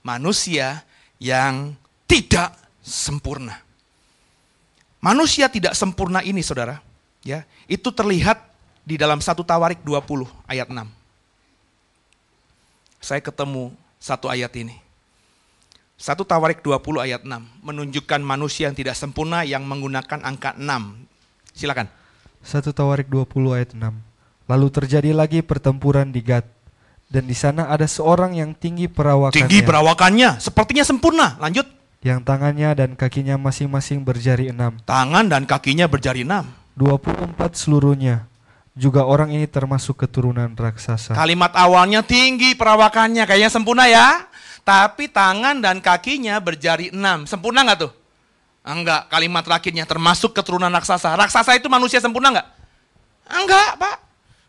[0.07, 0.86] manusia
[1.18, 1.74] yang
[2.07, 2.55] tidak
[2.87, 3.59] sempurna.
[5.03, 6.78] Manusia tidak sempurna ini, saudara,
[7.26, 8.39] ya itu terlihat
[8.87, 10.87] di dalam satu Tawarik 20 ayat 6.
[13.03, 14.78] Saya ketemu satu ayat ini.
[15.97, 20.62] Satu Tawarik 20 ayat 6 menunjukkan manusia yang tidak sempurna yang menggunakan angka 6.
[21.57, 21.89] Silakan.
[22.45, 23.80] Satu Tawarik 20 ayat 6.
[24.47, 26.47] Lalu terjadi lagi pertempuran di Gad.
[27.07, 29.39] Dan di sana ada seorang yang tinggi perawakannya.
[29.39, 31.39] Tinggi perawakannya, sepertinya sempurna.
[31.39, 31.76] Lanjut.
[32.07, 34.78] Yang tangannya dan kakinya masing-masing berjari enam.
[34.86, 36.46] Tangan dan kakinya berjari enam.
[36.78, 38.30] 24 seluruhnya.
[38.78, 41.18] Juga orang ini termasuk keturunan raksasa.
[41.18, 44.22] Kalimat awalnya tinggi perawakannya, kayaknya sempurna ya.
[44.62, 47.26] Tapi tangan dan kakinya berjari enam.
[47.26, 47.90] Sempurna nggak tuh?
[48.62, 51.11] Enggak, kalimat terakhirnya termasuk keturunan raksasa.
[51.11, 52.48] Raksasa itu manusia sempurna nggak?
[53.34, 54.05] Enggak, Pak.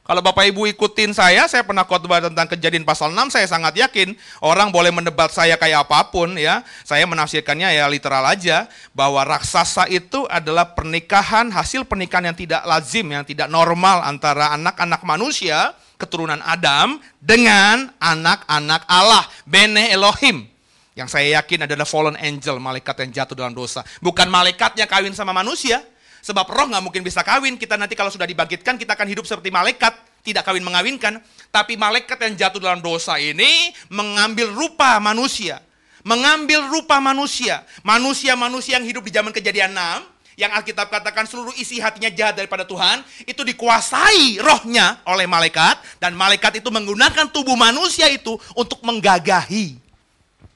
[0.08, 4.16] Kalau Bapak Ibu ikutin saya, saya pernah khotbah tentang kejadian pasal 6, saya sangat yakin
[4.40, 6.64] orang boleh mendebat saya kayak apa pun ya.
[6.88, 13.04] Saya menafsirkannya ya literal aja bahwa raksasa itu adalah pernikahan, hasil pernikahan yang tidak lazim,
[13.12, 20.48] yang tidak normal antara anak-anak manusia, keturunan Adam dengan anak-anak Allah, Bene Elohim.
[20.96, 23.84] Yang saya yakin adalah fallen angel, malaikat yang jatuh dalam dosa.
[24.00, 25.84] Bukan malaikatnya kawin sama manusia,
[26.22, 27.56] Sebab roh nggak mungkin bisa kawin.
[27.56, 29.94] Kita nanti kalau sudah dibangkitkan, kita akan hidup seperti malaikat.
[30.26, 31.24] Tidak kawin mengawinkan.
[31.54, 35.64] Tapi malaikat yang jatuh dalam dosa ini mengambil rupa manusia.
[36.04, 37.64] Mengambil rupa manusia.
[37.84, 40.18] Manusia-manusia yang hidup di zaman kejadian 6.
[40.38, 43.02] Yang Alkitab katakan seluruh isi hatinya jahat daripada Tuhan.
[43.26, 45.80] Itu dikuasai rohnya oleh malaikat.
[45.98, 49.80] Dan malaikat itu menggunakan tubuh manusia itu untuk menggagahi.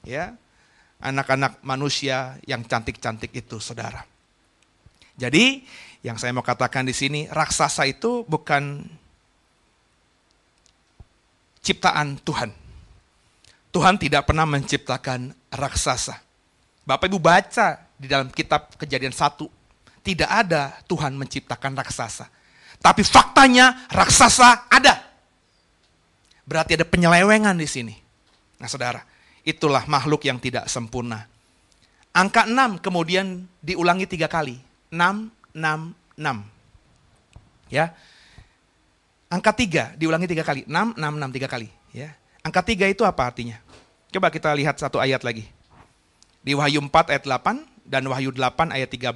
[0.06, 0.38] Ya,
[1.02, 4.11] anak-anak manusia yang cantik-cantik itu, saudara.
[5.18, 5.64] Jadi
[6.02, 8.84] yang saya mau katakan di sini raksasa itu bukan
[11.62, 12.52] ciptaan Tuhan.
[13.72, 16.20] Tuhan tidak pernah menciptakan raksasa.
[16.84, 19.48] Bapak Ibu baca di dalam kitab Kejadian 1,
[20.04, 22.28] tidak ada Tuhan menciptakan raksasa.
[22.82, 24.98] Tapi faktanya raksasa ada.
[26.44, 27.96] Berarti ada penyelewengan di sini.
[28.58, 29.06] Nah saudara,
[29.46, 31.30] itulah makhluk yang tidak sempurna.
[32.12, 34.60] Angka 6 kemudian diulangi tiga kali.
[34.92, 36.44] 6, 6, 6.
[37.72, 37.96] Ya.
[39.32, 40.68] Angka 3 diulangi tiga kali.
[40.68, 41.72] 6, 6, 6, tiga kali.
[41.96, 42.12] Ya.
[42.44, 43.56] Angka 3 itu apa artinya?
[44.12, 45.48] Coba kita lihat satu ayat lagi.
[46.44, 49.16] Di Wahyu 4 ayat 8 dan Wahyu 8 ayat 13.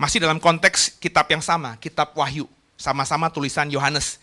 [0.00, 2.48] Masih dalam konteks kitab yang sama, kitab Wahyu.
[2.80, 4.18] Sama-sama tulisan Yohanes.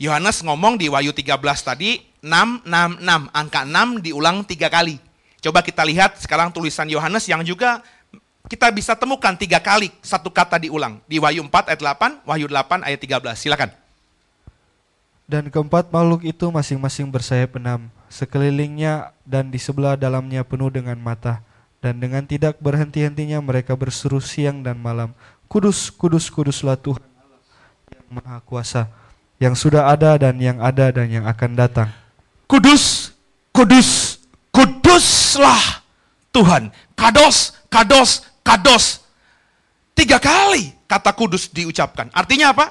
[0.00, 3.28] Yohanes ngomong di Wahyu 13 tadi, 6, 6, 6.
[3.30, 4.96] Angka 6 diulang tiga kali.
[5.44, 7.84] Coba kita lihat sekarang tulisan Yohanes yang juga
[8.44, 11.00] kita bisa temukan tiga kali satu kata diulang.
[11.08, 13.40] Di Wahyu 4 ayat 8, Wahyu 8 ayat 13.
[13.40, 13.70] Silakan.
[15.24, 21.40] Dan keempat makhluk itu masing-masing bersayap enam, sekelilingnya dan di sebelah dalamnya penuh dengan mata.
[21.80, 25.16] Dan dengan tidak berhenti-hentinya mereka berseru siang dan malam,
[25.48, 27.04] Kudus, kudus, kuduslah Tuhan
[27.92, 28.88] yang Maha Kuasa,
[29.36, 31.88] yang sudah ada dan yang ada dan yang akan datang.
[32.48, 33.12] Kudus,
[33.52, 34.20] kudus,
[34.52, 35.84] kuduslah
[36.32, 36.72] Tuhan.
[36.96, 39.02] Kados, kados, kados.
[39.96, 42.12] Tiga kali kata kudus diucapkan.
[42.12, 42.70] Artinya apa?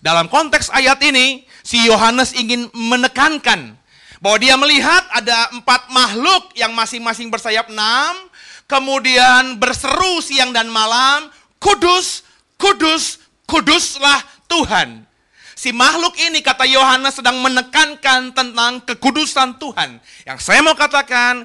[0.00, 3.76] Dalam konteks ayat ini, si Yohanes ingin menekankan
[4.24, 8.16] bahwa dia melihat ada empat makhluk yang masing-masing bersayap enam,
[8.64, 11.28] kemudian berseru siang dan malam,
[11.60, 12.24] kudus,
[12.56, 15.04] kudus, kuduslah Tuhan.
[15.52, 20.00] Si makhluk ini kata Yohanes sedang menekankan tentang kekudusan Tuhan.
[20.24, 21.44] Yang saya mau katakan,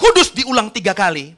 [0.00, 1.36] kudus diulang tiga kali.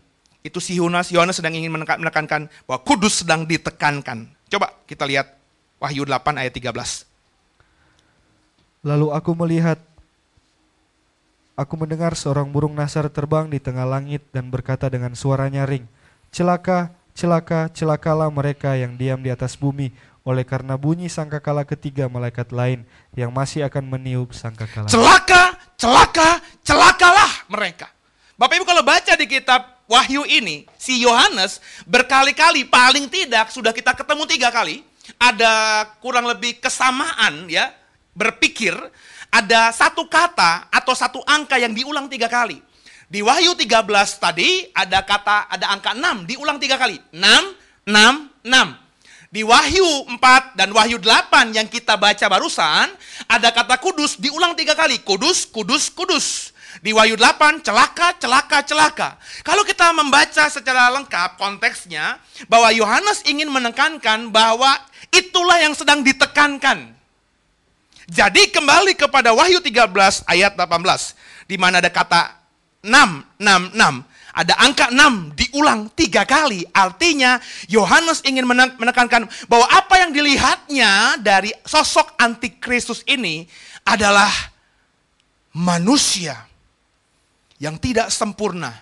[0.48, 4.32] Itu si Yohanes, Yohanes sedang ingin menekankan bahwa kudus sedang ditekankan.
[4.48, 5.36] Coba kita lihat
[5.76, 6.72] Wahyu 8 ayat 13.
[8.88, 9.76] Lalu aku melihat,
[11.52, 15.84] aku mendengar seorang burung nasar terbang di tengah langit dan berkata dengan suara nyaring,
[16.32, 19.92] Celaka, celaka, celakalah mereka yang diam di atas bumi,
[20.24, 24.88] oleh karena bunyi sangkakala ketiga malaikat lain yang masih akan meniup sangkakala.
[24.88, 27.92] Celaka, celaka, celakalah mereka.
[28.38, 33.96] Bapak Ibu kalau baca di kitab Wahyu ini, si Yohanes berkali-kali paling tidak sudah kita
[33.96, 34.84] ketemu tiga kali,
[35.16, 37.72] ada kurang lebih kesamaan ya,
[38.12, 38.76] berpikir
[39.32, 42.60] ada satu kata atau satu angka yang diulang tiga kali.
[43.08, 43.88] Di Wahyu 13
[44.20, 47.00] tadi ada kata, ada angka 6, diulang tiga kali.
[47.08, 49.32] 6, 6, 6.
[49.32, 49.88] Di Wahyu
[50.20, 52.92] 4 dan Wahyu 8 yang kita baca barusan,
[53.24, 55.00] ada kata kudus diulang tiga kali.
[55.00, 56.52] Kudus, kudus, kudus.
[56.78, 59.08] Di Wahyu 8, celaka, celaka, celaka.
[59.42, 64.78] Kalau kita membaca secara lengkap konteksnya, bahwa Yohanes ingin menekankan bahwa
[65.10, 66.94] itulah yang sedang ditekankan.
[68.08, 72.40] Jadi kembali kepada Wahyu 13 ayat 18, di mana ada kata
[72.80, 72.88] 6,
[73.36, 74.06] 6, 6.
[74.38, 76.62] Ada angka 6 diulang tiga kali.
[76.70, 83.50] Artinya Yohanes ingin menekankan bahwa apa yang dilihatnya dari sosok antikristus ini
[83.82, 84.30] adalah
[85.52, 86.47] manusia
[87.62, 88.74] yang tidak sempurna.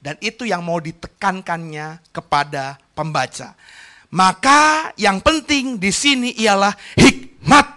[0.00, 3.52] Dan itu yang mau ditekankannya kepada pembaca.
[4.16, 7.68] Maka yang penting di sini ialah hikmat.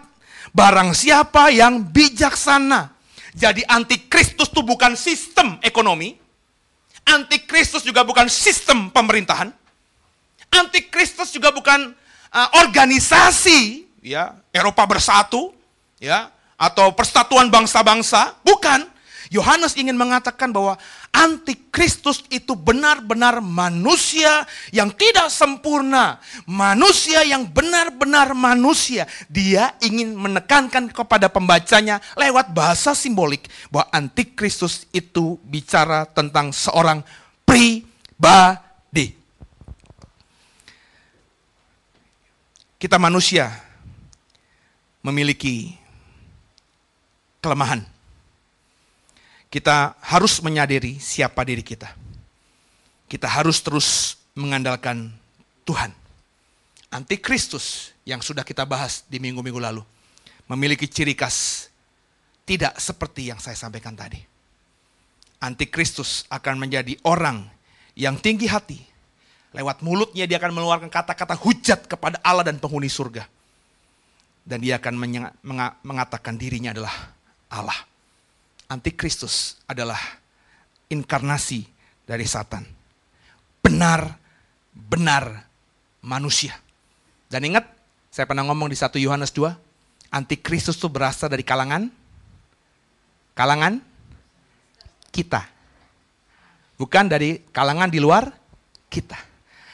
[0.55, 2.95] Barang siapa yang bijaksana.
[3.33, 6.15] Jadi antikristus itu bukan sistem ekonomi,
[7.03, 9.51] Antikristus juga bukan sistem pemerintahan.
[10.53, 11.91] Antikristus juga bukan
[12.31, 15.51] uh, organisasi, ya, Eropa bersatu,
[15.99, 18.92] ya, atau persatuan bangsa-bangsa, bukan.
[19.33, 20.77] Yohanes ingin mengatakan bahwa
[21.09, 29.09] antikristus itu benar-benar manusia yang tidak sempurna, manusia yang benar-benar manusia.
[29.25, 37.01] Dia ingin menekankan kepada pembacanya lewat bahasa simbolik bahwa antikristus itu bicara tentang seorang
[37.41, 39.17] pribadi.
[42.77, 43.49] Kita manusia
[45.01, 45.73] memiliki
[47.41, 47.92] kelemahan
[49.53, 51.93] kita harus menyadari siapa diri kita.
[53.05, 55.13] Kita harus terus mengandalkan
[55.61, 55.93] Tuhan.
[56.89, 59.85] Antikristus yang sudah kita bahas di minggu-minggu lalu
[60.49, 61.69] memiliki ciri khas
[62.49, 64.17] tidak seperti yang saya sampaikan tadi.
[65.37, 67.45] Antikristus akan menjadi orang
[67.93, 68.81] yang tinggi hati.
[69.53, 73.29] Lewat mulutnya dia akan mengeluarkan kata-kata hujat kepada Allah dan penghuni surga.
[74.41, 74.97] Dan dia akan
[75.85, 77.13] mengatakan dirinya adalah
[77.53, 77.92] Allah
[78.73, 80.01] antikristus adalah
[80.89, 81.69] inkarnasi
[82.09, 82.65] dari Satan.
[83.61, 85.45] Benar-benar
[86.01, 86.57] manusia.
[87.29, 87.69] Dan ingat,
[88.09, 89.53] saya pernah ngomong di 1 Yohanes 2,
[90.09, 91.89] antikristus itu berasal dari kalangan
[93.33, 93.81] kalangan
[95.09, 95.45] kita.
[96.77, 98.29] Bukan dari kalangan di luar
[98.89, 99.17] kita.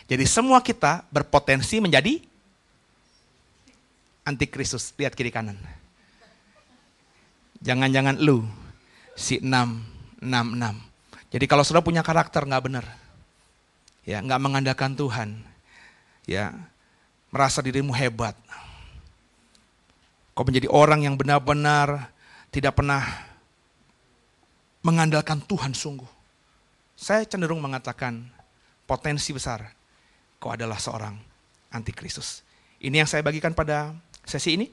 [0.08, 2.20] Jadi semua kita berpotensi menjadi
[4.24, 4.92] antikristus.
[4.96, 5.60] Lihat kiri kanan.
[7.60, 8.48] Jangan-jangan lu
[9.20, 10.24] si 666.
[11.36, 12.88] Jadi kalau sudah punya karakter nggak benar,
[14.08, 15.44] ya nggak mengandalkan Tuhan,
[16.24, 16.56] ya
[17.30, 18.34] merasa dirimu hebat,
[20.32, 22.16] kau menjadi orang yang benar-benar
[22.50, 23.04] tidak pernah
[24.82, 26.08] mengandalkan Tuhan sungguh.
[26.96, 28.24] Saya cenderung mengatakan
[28.88, 29.68] potensi besar
[30.40, 31.14] kau adalah seorang
[31.70, 32.42] antikristus.
[32.80, 33.92] Ini yang saya bagikan pada
[34.24, 34.68] sesi ini.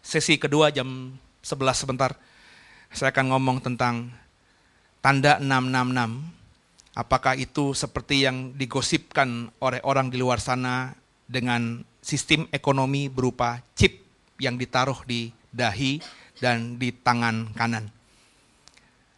[0.00, 1.12] Sesi kedua jam
[1.44, 2.16] 11 sebentar
[2.90, 4.10] saya akan ngomong tentang
[5.00, 6.98] tanda 666.
[6.98, 10.92] Apakah itu seperti yang digosipkan oleh orang di luar sana
[11.30, 14.02] dengan sistem ekonomi berupa chip
[14.42, 16.02] yang ditaruh di dahi
[16.42, 17.86] dan di tangan kanan?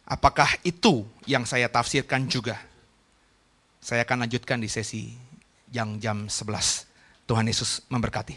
[0.05, 2.61] Apakah itu yang saya tafsirkan juga?
[3.83, 5.11] Saya akan lanjutkan di sesi
[5.73, 6.87] yang jam 11.
[7.27, 8.31] Tuhan Yesus memberkati.